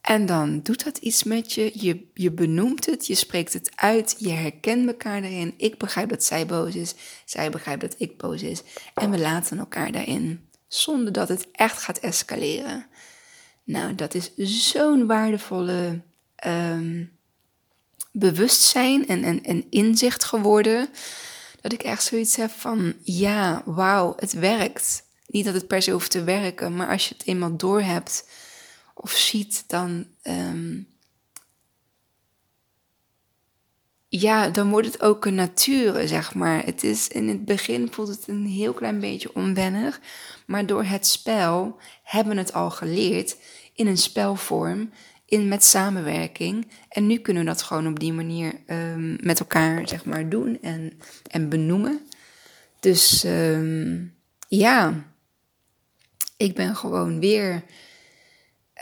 En 0.00 0.26
dan 0.26 0.60
doet 0.62 0.84
dat 0.84 0.98
iets 0.98 1.22
met 1.22 1.52
je. 1.52 1.70
je. 1.74 2.06
Je 2.14 2.30
benoemt 2.30 2.86
het, 2.86 3.06
je 3.06 3.14
spreekt 3.14 3.52
het 3.52 3.70
uit, 3.74 4.14
je 4.18 4.30
herkent 4.30 4.86
elkaar 4.86 5.20
daarin. 5.20 5.54
Ik 5.56 5.78
begrijp 5.78 6.08
dat 6.08 6.24
zij 6.24 6.46
boos 6.46 6.74
is, 6.74 6.94
zij 7.24 7.50
begrijpt 7.50 7.80
dat 7.80 7.94
ik 7.98 8.16
boos 8.16 8.42
is. 8.42 8.62
En 8.94 9.10
we 9.10 9.18
laten 9.18 9.58
elkaar 9.58 9.92
daarin, 9.92 10.48
zonder 10.68 11.12
dat 11.12 11.28
het 11.28 11.48
echt 11.52 11.82
gaat 11.82 11.98
escaleren. 11.98 12.86
Nou, 13.64 13.94
dat 13.94 14.14
is 14.14 14.34
zo'n 14.70 15.06
waardevolle 15.06 16.00
um, 16.46 17.18
bewustzijn 18.12 19.06
en, 19.06 19.24
en, 19.24 19.44
en 19.44 19.66
inzicht 19.70 20.24
geworden. 20.24 20.88
Dat 21.60 21.72
ik 21.72 21.82
echt 21.82 22.02
zoiets 22.02 22.36
heb 22.36 22.50
van, 22.50 22.94
ja, 23.02 23.62
wauw, 23.64 24.14
het 24.16 24.32
werkt. 24.32 25.02
Niet 25.26 25.44
dat 25.44 25.54
het 25.54 25.66
per 25.66 25.82
se 25.82 25.90
hoeft 25.90 26.10
te 26.10 26.24
werken, 26.24 26.76
maar 26.76 26.88
als 26.88 27.08
je 27.08 27.14
het 27.18 27.26
eenmaal 27.26 27.56
doorhebt 27.56 28.24
of 29.00 29.10
ziet, 29.10 29.64
dan, 29.66 30.06
ehm, 30.22 30.80
ja, 34.08 34.48
dan 34.48 34.70
wordt 34.70 34.86
het 34.86 35.02
ook 35.02 35.24
een 35.24 35.34
nature, 35.34 36.06
zeg 36.06 36.34
maar. 36.34 36.64
Het 36.64 36.84
is, 36.84 37.08
in 37.08 37.28
het 37.28 37.44
begin 37.44 37.92
voelt 37.92 38.08
het 38.08 38.28
een 38.28 38.46
heel 38.46 38.72
klein 38.72 39.00
beetje 39.00 39.34
onwennig, 39.34 40.00
maar 40.46 40.66
door 40.66 40.84
het 40.84 41.06
spel 41.06 41.78
hebben 42.02 42.34
we 42.34 42.40
het 42.40 42.52
al 42.52 42.70
geleerd 42.70 43.36
in 43.74 43.86
een 43.86 43.98
spelvorm, 43.98 44.90
in, 45.24 45.48
met 45.48 45.64
samenwerking. 45.64 46.68
En 46.88 47.06
nu 47.06 47.18
kunnen 47.18 47.42
we 47.42 47.48
dat 47.48 47.62
gewoon 47.62 47.86
op 47.86 48.00
die 48.00 48.12
manier 48.12 48.52
um, 48.66 49.16
met 49.20 49.40
elkaar, 49.40 49.88
zeg 49.88 50.04
maar, 50.04 50.28
doen 50.28 50.58
en, 50.62 50.92
en 51.26 51.48
benoemen. 51.48 52.00
Dus 52.80 53.24
um, 53.24 54.14
ja, 54.48 55.04
ik 56.36 56.54
ben 56.54 56.76
gewoon 56.76 57.20
weer 57.20 57.64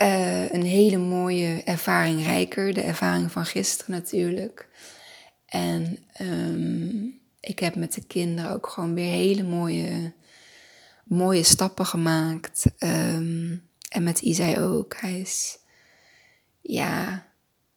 uh, 0.01 0.51
een 0.51 0.63
hele 0.63 0.97
mooie 0.97 1.61
ervaring 1.63 2.23
rijker. 2.23 2.73
De 2.73 2.81
ervaring 2.81 3.31
van 3.31 3.45
gisteren 3.45 3.91
natuurlijk. 3.91 4.67
En 5.45 5.97
um, 6.21 7.19
ik 7.39 7.59
heb 7.59 7.75
met 7.75 7.93
de 7.93 8.03
kinderen 8.03 8.51
ook 8.51 8.67
gewoon 8.67 8.93
weer 8.93 9.11
hele 9.11 9.43
mooie, 9.43 10.13
mooie 11.03 11.43
stappen 11.43 11.85
gemaakt. 11.85 12.65
Um, 12.79 13.65
en 13.89 14.03
met 14.03 14.21
Isai 14.21 14.59
ook. 14.59 14.95
Hij 14.99 15.19
is, 15.19 15.57
ja, 16.61 17.25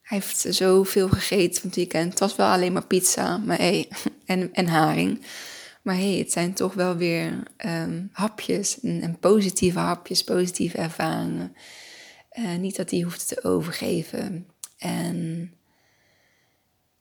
hij 0.01 0.17
heeft 0.17 0.45
zoveel 0.55 1.09
gegeten 1.09 1.61
van 1.61 1.69
het 1.69 1.75
weekend. 1.75 2.09
Het 2.09 2.19
was 2.19 2.35
wel 2.35 2.47
alleen 2.47 2.73
maar 2.73 2.85
pizza 2.85 3.37
maar 3.37 3.57
hey, 3.57 3.89
en, 4.25 4.53
en 4.53 4.67
haring. 4.67 5.25
Maar 5.81 5.95
hey, 5.95 6.17
het 6.17 6.31
zijn 6.31 6.53
toch 6.53 6.73
wel 6.73 6.95
weer 6.95 7.43
um, 7.65 8.09
hapjes 8.11 8.79
en, 8.79 9.01
en, 9.01 9.19
positieve 9.19 9.79
hapjes, 9.79 10.23
positieve 10.23 10.77
ervaringen. 10.77 11.55
Uh, 12.39 12.55
niet 12.55 12.75
dat 12.75 12.91
hij 12.91 13.01
hoeft 13.01 13.27
te 13.27 13.43
overgeven. 13.43 14.47
En 14.77 15.51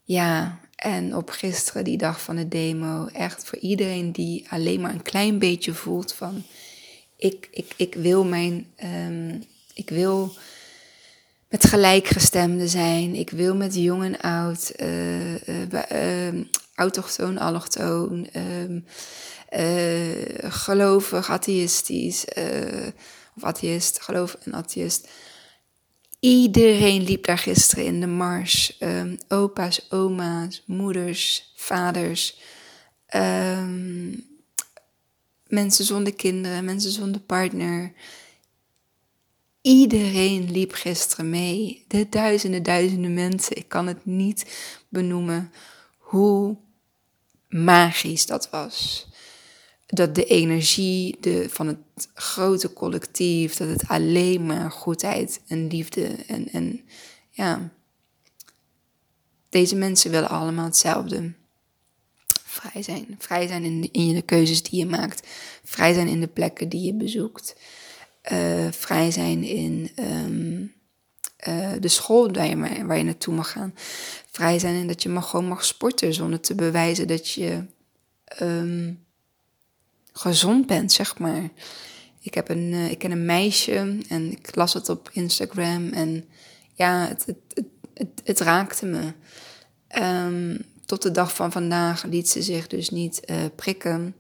ja, 0.02 0.60
en 0.76 1.16
op 1.16 1.30
gisteren, 1.30 1.84
die 1.84 1.98
dag 1.98 2.20
van 2.20 2.36
de 2.36 2.48
demo, 2.48 3.06
echt 3.06 3.44
voor 3.44 3.58
iedereen 3.58 4.12
die 4.12 4.46
alleen 4.50 4.80
maar 4.80 4.92
een 4.92 5.02
klein 5.02 5.38
beetje 5.38 5.74
voelt 5.74 6.12
van 6.12 6.44
ik, 7.20 7.48
ik, 7.50 7.72
ik 7.76 7.94
wil 7.94 8.24
mijn, 8.24 8.66
um, 8.84 9.44
ik 9.74 9.90
wil 9.90 10.32
met 11.48 11.64
gelijkgestemden 11.64 12.68
zijn. 12.68 13.14
Ik 13.14 13.30
wil 13.30 13.56
met 13.56 13.74
jong 13.74 14.04
en 14.04 14.20
oud, 14.20 14.72
uh, 14.76 15.48
uh, 15.48 15.62
uh, 15.92 16.44
autochtoon, 16.74 17.38
allochtoon, 17.38 18.28
um, 18.36 18.84
gelovig, 20.42 21.30
atheïstisch, 21.30 22.24
of 23.36 23.44
atheïst, 23.44 24.00
geloof 24.02 24.34
en 24.34 24.52
atheïst. 24.52 25.08
Iedereen 26.20 27.02
liep 27.02 27.24
daar 27.24 27.38
gisteren 27.38 27.84
in 27.84 28.00
de 28.00 28.06
mars. 28.06 28.76
Um, 28.80 29.18
opa's, 29.28 29.86
oma's, 29.90 30.62
moeders, 30.66 31.52
vaders. 31.56 32.40
Um, 33.14 34.26
mensen 35.46 35.84
zonder 35.84 36.14
kinderen, 36.14 36.64
mensen 36.64 36.90
zonder 36.90 37.20
partner. 37.20 37.92
Iedereen 39.60 40.50
liep 40.50 40.72
gisteren 40.72 41.30
mee. 41.30 41.84
De 41.88 42.08
duizenden, 42.08 42.62
duizenden 42.62 43.14
mensen. 43.14 43.56
Ik 43.56 43.68
kan 43.68 43.86
het 43.86 44.04
niet 44.06 44.46
benoemen 44.88 45.52
hoe 45.98 46.56
magisch 47.48 48.26
dat 48.26 48.50
was. 48.50 49.08
Dat 49.90 50.14
de 50.14 50.24
energie 50.24 51.16
de, 51.20 51.46
van 51.48 51.66
het 51.66 51.78
grote 52.14 52.72
collectief, 52.72 53.56
dat 53.56 53.68
het 53.68 53.88
alleen 53.88 54.46
maar 54.46 54.70
goedheid 54.70 55.40
en 55.46 55.66
liefde 55.66 56.06
en, 56.26 56.48
en 56.52 56.80
ja. 57.30 57.70
Deze 59.48 59.76
mensen 59.76 60.10
willen 60.10 60.28
allemaal 60.28 60.64
hetzelfde 60.64 61.32
vrij 62.50 62.82
zijn. 62.82 63.16
Vrij 63.18 63.46
zijn 63.46 63.64
in 63.64 63.80
de, 63.80 64.12
de 64.14 64.22
keuzes 64.22 64.62
die 64.62 64.78
je 64.78 64.86
maakt. 64.86 65.28
Vrij 65.64 65.92
zijn 65.92 66.08
in 66.08 66.20
de 66.20 66.28
plekken 66.28 66.68
die 66.68 66.82
je 66.82 66.94
bezoekt. 66.94 67.56
Uh, 68.32 68.68
vrij 68.70 69.10
zijn 69.10 69.42
in 69.42 69.90
um, 69.96 70.74
uh, 71.48 71.72
de 71.80 71.88
school 71.88 72.32
waar 72.32 72.46
je, 72.46 72.84
waar 72.86 72.98
je 72.98 73.04
naartoe 73.04 73.34
mag 73.34 73.50
gaan. 73.50 73.74
Vrij 74.30 74.58
zijn 74.58 74.74
in 74.74 74.86
dat 74.86 75.02
je 75.02 75.08
mag, 75.08 75.30
gewoon 75.30 75.46
mag 75.46 75.64
sporten 75.64 76.14
zonder 76.14 76.40
te 76.40 76.54
bewijzen 76.54 77.06
dat 77.06 77.30
je 77.30 77.64
um, 78.42 79.04
gezond 80.12 80.66
bent, 80.66 80.92
zeg 80.92 81.18
maar. 81.18 81.48
Ik, 82.20 82.34
heb 82.34 82.48
een, 82.48 82.72
uh, 82.72 82.90
ik 82.90 82.98
ken 82.98 83.10
een 83.10 83.24
meisje 83.24 83.98
en 84.08 84.32
ik 84.32 84.54
las 84.54 84.72
het 84.72 84.88
op 84.88 85.10
Instagram 85.12 85.88
en 85.88 86.24
ja, 86.74 87.06
het, 87.08 87.26
het, 87.54 88.08
het, 88.24 88.40
raakte 88.40 88.86
me. 88.86 89.12
Um, 89.98 90.58
tot 90.86 91.02
de 91.02 91.10
dag 91.10 91.34
van 91.34 91.52
vandaag 91.52 92.04
liet 92.04 92.28
ze 92.28 92.42
zich 92.42 92.66
dus 92.66 92.90
niet 92.90 93.20
uh, 93.30 93.36
prikken. 93.56 94.16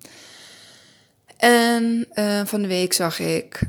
En 1.36 2.06
uh, 2.14 2.44
van 2.44 2.62
de 2.62 2.68
week 2.68 2.92
zag 2.92 3.18
ik 3.18 3.60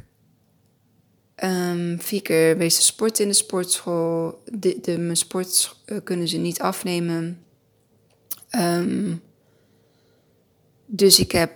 um, 1.43 2.01
vier 2.01 2.21
keer 2.21 2.57
wezen 2.57 2.83
sporten 2.83 3.23
in 3.23 3.29
de 3.29 3.35
sportschool. 3.35 4.41
De, 4.45 4.77
de, 4.81 4.97
mijn 4.97 5.17
sport 5.17 5.75
kunnen 6.03 6.27
ze 6.27 6.37
niet 6.37 6.59
afnemen. 6.59 7.43
Um, 8.51 9.21
dus 10.93 11.19
ik 11.19 11.31
heb 11.31 11.53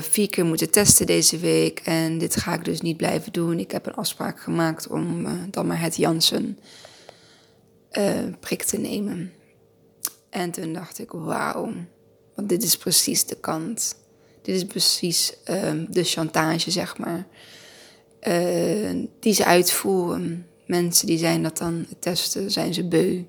vier 0.00 0.30
keer 0.30 0.44
moeten 0.44 0.70
testen 0.70 1.06
deze 1.06 1.38
week. 1.38 1.80
En 1.84 2.18
dit 2.18 2.36
ga 2.36 2.54
ik 2.54 2.64
dus 2.64 2.80
niet 2.80 2.96
blijven 2.96 3.32
doen. 3.32 3.58
Ik 3.58 3.70
heb 3.70 3.86
een 3.86 3.94
afspraak 3.94 4.40
gemaakt 4.40 4.88
om 4.88 5.26
dan 5.50 5.66
maar 5.66 5.80
het 5.80 5.96
Janssen 5.96 6.58
prik 8.40 8.62
te 8.62 8.78
nemen. 8.78 9.32
En 10.30 10.50
toen 10.50 10.72
dacht 10.72 10.98
ik, 10.98 11.10
wauw, 11.10 11.72
want 12.34 12.48
dit 12.48 12.62
is 12.62 12.76
precies 12.76 13.26
de 13.26 13.36
kant. 13.36 13.96
Dit 14.42 14.56
is 14.56 14.64
precies 14.64 15.36
uh, 15.50 15.72
de 15.88 16.04
chantage, 16.04 16.70
zeg 16.70 16.98
maar, 16.98 17.26
die 19.20 19.34
ze 19.34 19.44
uitvoeren. 19.44 20.46
Mensen 20.66 21.06
die 21.06 21.18
zijn 21.18 21.42
dat 21.42 21.58
dan 21.58 21.86
testen, 21.98 22.50
zijn 22.50 22.74
ze 22.74 22.88
beu. 22.88 23.22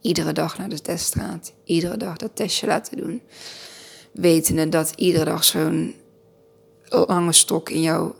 Iedere 0.00 0.32
dag 0.32 0.58
naar 0.58 0.68
de 0.68 0.80
teststraat, 0.80 1.52
iedere 1.64 1.96
dag 1.96 2.16
dat 2.16 2.36
testje 2.36 2.66
laten 2.66 2.96
doen. 2.96 3.22
Wetende 4.12 4.68
dat 4.68 4.92
iedere 4.96 5.24
dag 5.24 5.44
zo'n 5.44 5.94
lange 6.88 7.32
stok 7.32 7.70
in 7.70 7.80
jouw 7.80 8.14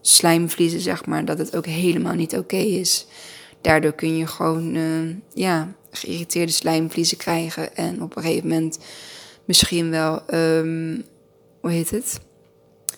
slijmvliezen, 0.00 0.80
zeg 0.80 1.06
maar, 1.06 1.24
dat 1.24 1.38
het 1.38 1.56
ook 1.56 1.66
helemaal 1.66 2.14
niet 2.14 2.36
oké 2.36 2.56
is. 2.56 3.06
Daardoor 3.60 3.92
kun 3.92 4.16
je 4.16 4.26
gewoon, 4.26 4.74
uh, 4.74 5.14
ja, 5.34 5.74
geïrriteerde 5.90 6.52
slijmvliezen 6.52 7.16
krijgen. 7.16 7.76
En 7.76 8.02
op 8.02 8.16
een 8.16 8.22
gegeven 8.22 8.48
moment 8.48 8.78
misschien 9.44 9.90
wel, 9.90 10.22
um, 10.34 11.04
hoe 11.60 11.70
heet 11.70 11.90
het? 11.90 12.20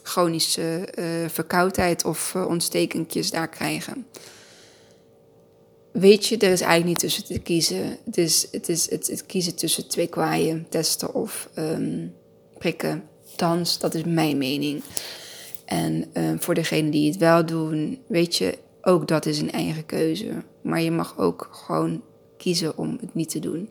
Chronische 0.02 0.88
uh, 0.98 1.28
verkoudheid 1.28 2.04
of 2.04 2.34
uh, 2.36 2.46
ontstekentjes 2.46 3.30
daar 3.30 3.48
krijgen. 3.48 4.06
Weet 5.92 6.26
je, 6.26 6.36
er 6.36 6.52
is 6.52 6.60
eigenlijk 6.60 6.84
niet 6.84 6.98
tussen 6.98 7.24
te 7.24 7.38
kiezen. 7.38 7.96
Is 8.12 8.48
het, 8.50 8.68
is 8.68 8.90
het, 8.90 9.06
het 9.06 9.26
kiezen 9.26 9.54
tussen 9.54 9.88
twee 9.88 10.06
kwaaien, 10.06 10.66
testen 10.68 11.14
of 11.14 11.48
um, 11.58 12.14
prikken. 12.58 13.02
Dans, 13.36 13.78
dat 13.78 13.94
is 13.94 14.04
mijn 14.04 14.38
mening. 14.38 14.82
En 15.64 16.04
uh, 16.14 16.30
voor 16.38 16.54
degenen 16.54 16.90
die 16.90 17.10
het 17.10 17.18
wel 17.18 17.46
doen, 17.46 17.98
weet 18.06 18.36
je, 18.36 18.58
ook 18.82 19.08
dat 19.08 19.26
is 19.26 19.38
een 19.38 19.52
eigen 19.52 19.86
keuze. 19.86 20.30
Maar 20.62 20.82
je 20.82 20.90
mag 20.90 21.18
ook 21.18 21.48
gewoon 21.52 22.02
kiezen 22.36 22.78
om 22.78 22.98
het 23.00 23.14
niet 23.14 23.30
te 23.30 23.38
doen. 23.38 23.68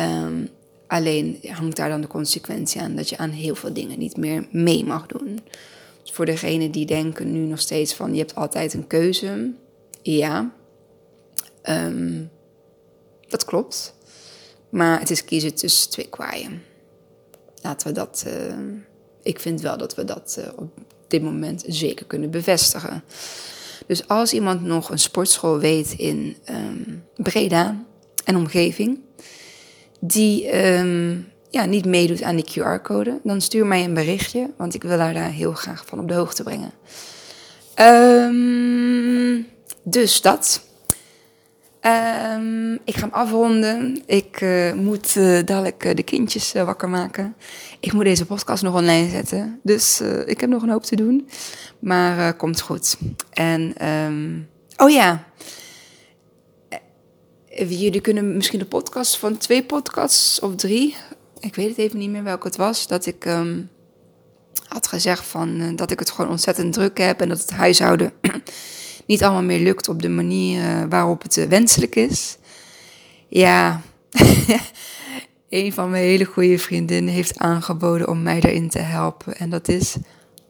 Um, 0.00 0.48
alleen 0.86 1.38
hangt 1.42 1.76
daar 1.76 1.88
dan 1.88 2.00
de 2.00 2.06
consequentie 2.06 2.80
aan 2.80 2.96
dat 2.96 3.08
je 3.08 3.16
aan 3.16 3.30
heel 3.30 3.54
veel 3.54 3.72
dingen 3.72 3.98
niet 3.98 4.16
meer 4.16 4.46
mee 4.50 4.84
mag 4.84 5.06
doen. 5.06 5.40
Dus 6.02 6.12
voor 6.12 6.26
degenen 6.26 6.70
die 6.70 6.86
denken 6.86 7.32
nu 7.32 7.38
nog 7.38 7.60
steeds 7.60 7.94
van 7.94 8.12
je 8.12 8.18
hebt 8.18 8.34
altijd 8.34 8.74
een 8.74 8.86
keuze, 8.86 9.52
ja, 10.02 10.52
um, 11.68 12.30
dat 13.28 13.44
klopt. 13.44 13.94
Maar 14.68 14.98
het 14.98 15.10
is 15.10 15.24
kiezen 15.24 15.54
tussen 15.54 15.90
twee 15.90 16.08
kwaaien. 16.08 16.62
Laten 17.62 17.86
we 17.86 17.92
dat. 17.92 18.24
Uh, 18.26 18.54
ik 19.22 19.40
vind 19.40 19.60
wel 19.60 19.78
dat 19.78 19.94
we 19.94 20.04
dat 20.04 20.36
uh, 20.38 20.44
op 20.56 20.70
dit 21.08 21.22
moment 21.22 21.64
zeker 21.66 22.06
kunnen 22.06 22.30
bevestigen. 22.30 23.04
Dus 23.86 24.08
als 24.08 24.32
iemand 24.32 24.62
nog 24.62 24.90
een 24.90 24.98
sportschool 24.98 25.58
weet 25.58 25.92
in 25.92 26.36
um, 26.50 27.04
Breda 27.16 27.84
en 28.24 28.36
omgeving, 28.36 29.00
die 30.00 30.64
um, 30.64 31.28
ja, 31.50 31.64
niet 31.64 31.84
meedoet 31.84 32.22
aan 32.22 32.36
die 32.36 32.50
QR-code, 32.50 33.20
dan 33.22 33.40
stuur 33.40 33.66
mij 33.66 33.84
een 33.84 33.94
berichtje, 33.94 34.50
want 34.56 34.74
ik 34.74 34.82
wil 34.82 34.98
haar 34.98 35.14
daar 35.14 35.30
heel 35.30 35.52
graag 35.52 35.86
van 35.86 36.00
op 36.00 36.08
de 36.08 36.14
hoogte 36.14 36.42
brengen. 36.42 36.72
Dus 39.82 40.20
dat. 40.20 40.66
Ehm, 41.80 42.72
ik 42.72 42.94
ga 42.96 43.00
hem 43.00 43.12
afronden. 43.12 44.02
Ik 44.06 44.40
uh, 44.40 44.72
moet 44.72 45.14
uh, 45.16 45.44
dadelijk 45.44 45.84
uh, 45.84 45.94
de 45.94 46.02
kindjes 46.02 46.52
wakker 46.52 46.88
maken. 46.88 47.34
Ik 47.80 47.92
moet 47.92 48.04
deze 48.04 48.26
podcast 48.26 48.62
nog 48.62 48.74
online 48.74 49.08
zetten. 49.08 49.60
Dus 49.62 50.00
ik 50.26 50.40
heb 50.40 50.50
nog 50.50 50.62
een 50.62 50.70
hoop 50.70 50.84
te 50.84 50.96
doen. 50.96 51.28
Maar 51.78 52.34
komt 52.34 52.60
goed. 52.60 52.96
En, 53.32 53.86
um, 53.88 54.48
oh 54.76 54.90
ja. 54.90 55.24
Jullie 57.68 58.00
kunnen 58.00 58.36
misschien 58.36 58.58
de 58.58 58.64
podcast 58.64 59.18
van 59.18 59.36
twee 59.36 59.64
podcasts 59.64 60.40
of 60.40 60.54
drie. 60.54 60.96
Ik 61.40 61.54
weet 61.54 61.68
het 61.68 61.78
even 61.78 61.98
niet 61.98 62.10
meer 62.10 62.24
welke 62.24 62.46
het 62.46 62.56
was. 62.56 62.86
Dat 62.86 63.06
ik 63.06 63.24
um, 63.24 63.70
had 64.68 64.86
gezegd 64.86 65.26
van, 65.26 65.76
dat 65.76 65.90
ik 65.90 65.98
het 65.98 66.10
gewoon 66.10 66.30
ontzettend 66.30 66.72
druk 66.72 66.98
heb. 66.98 67.20
En 67.20 67.28
dat 67.28 67.40
het 67.40 67.50
huishouden 67.50 68.12
niet 69.08 69.22
allemaal 69.22 69.42
meer 69.42 69.60
lukt 69.60 69.88
op 69.88 70.02
de 70.02 70.08
manier 70.08 70.62
eh, 70.62 70.82
waarop 70.88 71.22
het 71.22 71.36
eh, 71.36 71.46
wenselijk 71.46 71.96
is. 71.96 72.38
Ja, 73.28 73.80
een 75.48 75.72
van 75.72 75.90
mijn 75.90 76.04
hele 76.04 76.24
goede 76.24 76.58
vriendinnen 76.58 77.14
heeft 77.14 77.38
aangeboden 77.38 78.08
om 78.08 78.22
mij 78.22 78.40
erin 78.40 78.68
te 78.68 78.78
helpen. 78.78 79.36
En 79.36 79.50
dat 79.50 79.68
is 79.68 79.96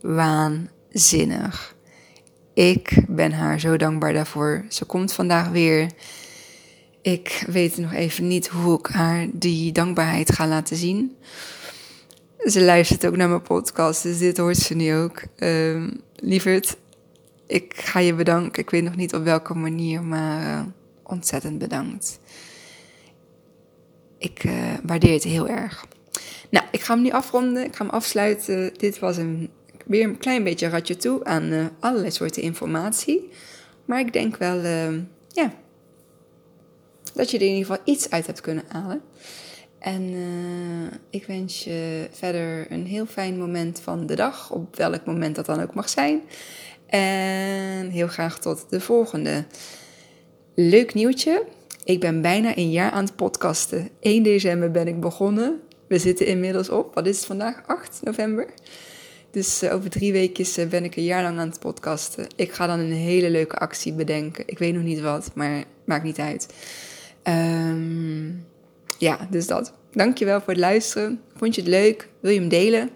waanzinnig. 0.00 1.76
Ik 2.54 3.04
ben 3.08 3.32
haar 3.32 3.60
zo 3.60 3.76
dankbaar 3.76 4.12
daarvoor. 4.12 4.64
Ze 4.68 4.84
komt 4.84 5.12
vandaag 5.12 5.48
weer. 5.48 5.90
Ik 7.02 7.44
weet 7.46 7.76
nog 7.76 7.92
even 7.92 8.26
niet 8.26 8.48
hoe 8.48 8.78
ik 8.78 8.86
haar 8.86 9.26
die 9.32 9.72
dankbaarheid 9.72 10.32
ga 10.32 10.46
laten 10.46 10.76
zien. 10.76 11.16
Ze 12.38 12.62
luistert 12.62 13.06
ook 13.06 13.16
naar 13.16 13.28
mijn 13.28 13.42
podcast, 13.42 14.02
dus 14.02 14.18
dit 14.18 14.36
hoort 14.36 14.56
ze 14.56 14.74
nu 14.74 14.94
ook. 14.94 15.22
Uh, 15.38 15.82
lieverd, 16.16 16.76
ik 17.48 17.74
ga 17.76 17.98
je 17.98 18.14
bedanken. 18.14 18.62
Ik 18.62 18.70
weet 18.70 18.82
nog 18.82 18.96
niet 18.96 19.14
op 19.14 19.24
welke 19.24 19.54
manier, 19.54 20.02
maar 20.02 20.42
uh, 20.42 20.66
ontzettend 21.02 21.58
bedankt. 21.58 22.20
Ik 24.18 24.44
uh, 24.44 24.52
waardeer 24.82 25.12
het 25.12 25.24
heel 25.24 25.48
erg. 25.48 25.86
Nou, 26.50 26.66
ik 26.70 26.80
ga 26.80 26.94
hem 26.94 27.02
nu 27.02 27.10
afronden. 27.10 27.64
Ik 27.64 27.76
ga 27.76 27.84
hem 27.84 27.94
afsluiten. 27.94 28.72
Dit 28.76 28.98
was 28.98 29.16
een, 29.16 29.50
weer 29.86 30.04
een 30.04 30.18
klein 30.18 30.44
beetje 30.44 30.68
ratje 30.68 30.96
toe 30.96 31.24
aan 31.24 31.52
uh, 31.52 31.66
allerlei 31.80 32.10
soorten 32.10 32.42
informatie. 32.42 33.28
Maar 33.84 34.00
ik 34.00 34.12
denk 34.12 34.36
wel, 34.36 34.62
ja, 35.28 35.52
dat 37.14 37.30
je 37.30 37.36
er 37.36 37.44
in 37.44 37.54
ieder 37.54 37.66
geval 37.66 37.82
iets 37.84 38.10
uit 38.10 38.26
hebt 38.26 38.40
kunnen 38.40 38.64
halen. 38.68 39.02
En 39.78 40.14
ik 41.10 41.26
wens 41.26 41.64
je 41.64 42.08
verder 42.10 42.72
een 42.72 42.86
heel 42.86 43.06
fijn 43.06 43.38
moment 43.38 43.80
van 43.80 44.06
de 44.06 44.14
dag, 44.14 44.50
op 44.50 44.76
welk 44.76 45.04
moment 45.04 45.34
dat 45.34 45.46
dan 45.46 45.62
ook 45.62 45.74
mag 45.74 45.88
zijn. 45.88 46.20
En 46.88 47.90
heel 47.90 48.08
graag 48.08 48.38
tot 48.38 48.66
de 48.70 48.80
volgende. 48.80 49.44
Leuk 50.54 50.94
nieuwtje. 50.94 51.44
Ik 51.84 52.00
ben 52.00 52.22
bijna 52.22 52.56
een 52.56 52.70
jaar 52.70 52.90
aan 52.90 53.04
het 53.04 53.16
podcasten. 53.16 53.88
1 54.00 54.22
december 54.22 54.70
ben 54.70 54.88
ik 54.88 55.00
begonnen. 55.00 55.60
We 55.88 55.98
zitten 55.98 56.26
inmiddels 56.26 56.68
op, 56.68 56.94
wat 56.94 57.06
is 57.06 57.16
het 57.16 57.26
vandaag? 57.26 57.62
8 57.66 58.00
november. 58.02 58.46
Dus 59.30 59.62
uh, 59.62 59.74
over 59.74 59.90
drie 59.90 60.12
weken 60.12 60.68
ben 60.68 60.84
ik 60.84 60.96
een 60.96 61.04
jaar 61.04 61.22
lang 61.22 61.38
aan 61.38 61.48
het 61.48 61.58
podcasten. 61.58 62.26
Ik 62.36 62.52
ga 62.52 62.66
dan 62.66 62.78
een 62.78 62.92
hele 62.92 63.30
leuke 63.30 63.56
actie 63.56 63.92
bedenken. 63.92 64.44
Ik 64.46 64.58
weet 64.58 64.74
nog 64.74 64.82
niet 64.82 65.00
wat, 65.00 65.30
maar 65.34 65.64
maakt 65.84 66.04
niet 66.04 66.18
uit. 66.18 66.54
Um, 67.24 68.46
ja, 68.98 69.28
dus 69.30 69.46
dat. 69.46 69.72
Dankjewel 69.92 70.40
voor 70.40 70.52
het 70.52 70.62
luisteren. 70.62 71.20
Vond 71.36 71.54
je 71.54 71.60
het 71.60 71.70
leuk? 71.70 72.08
Wil 72.20 72.32
je 72.32 72.38
hem 72.40 72.48
delen? 72.48 72.90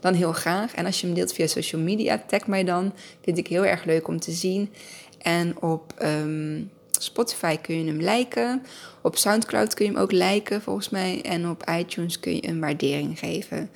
Dan 0.00 0.14
heel 0.14 0.32
graag. 0.32 0.74
En 0.74 0.86
als 0.86 1.00
je 1.00 1.06
hem 1.06 1.14
deelt 1.14 1.32
via 1.32 1.46
social 1.46 1.80
media, 1.80 2.22
tag 2.26 2.46
mij 2.46 2.64
dan. 2.64 2.92
Vind 3.20 3.38
ik 3.38 3.46
heel 3.46 3.64
erg 3.64 3.84
leuk 3.84 4.08
om 4.08 4.20
te 4.20 4.32
zien. 4.32 4.72
En 5.18 5.62
op 5.62 5.92
ehm, 5.96 6.62
Spotify 6.98 7.56
kun 7.56 7.78
je 7.78 7.86
hem 7.86 8.00
liken. 8.00 8.62
Op 9.02 9.16
Soundcloud 9.16 9.74
kun 9.74 9.86
je 9.86 9.92
hem 9.92 10.00
ook 10.00 10.12
liken, 10.12 10.62
volgens 10.62 10.88
mij. 10.88 11.22
En 11.22 11.48
op 11.50 11.70
iTunes 11.78 12.20
kun 12.20 12.34
je 12.34 12.48
een 12.48 12.60
waardering 12.60 13.18
geven. 13.18 13.70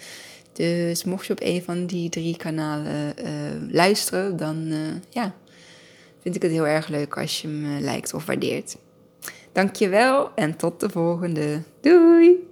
Dus 0.52 1.04
mocht 1.04 1.26
je 1.26 1.32
op 1.32 1.40
een 1.42 1.62
van 1.62 1.86
die 1.86 2.08
drie 2.08 2.36
kanalen 2.36 3.14
uh, 3.24 3.28
luisteren, 3.70 4.36
dan 4.36 4.66
uh, 4.66 4.78
ja, 5.08 5.34
vind 6.22 6.34
ik 6.34 6.42
het 6.42 6.50
heel 6.50 6.66
erg 6.66 6.88
leuk 6.88 7.16
als 7.16 7.42
je 7.42 7.48
hem 7.48 7.84
uh, 7.84 8.02
of 8.12 8.26
waardeert. 8.26 8.76
Dankjewel 9.52 10.34
en 10.34 10.56
tot 10.56 10.80
de 10.80 10.90
volgende. 10.90 11.62
Doei! 11.80 12.51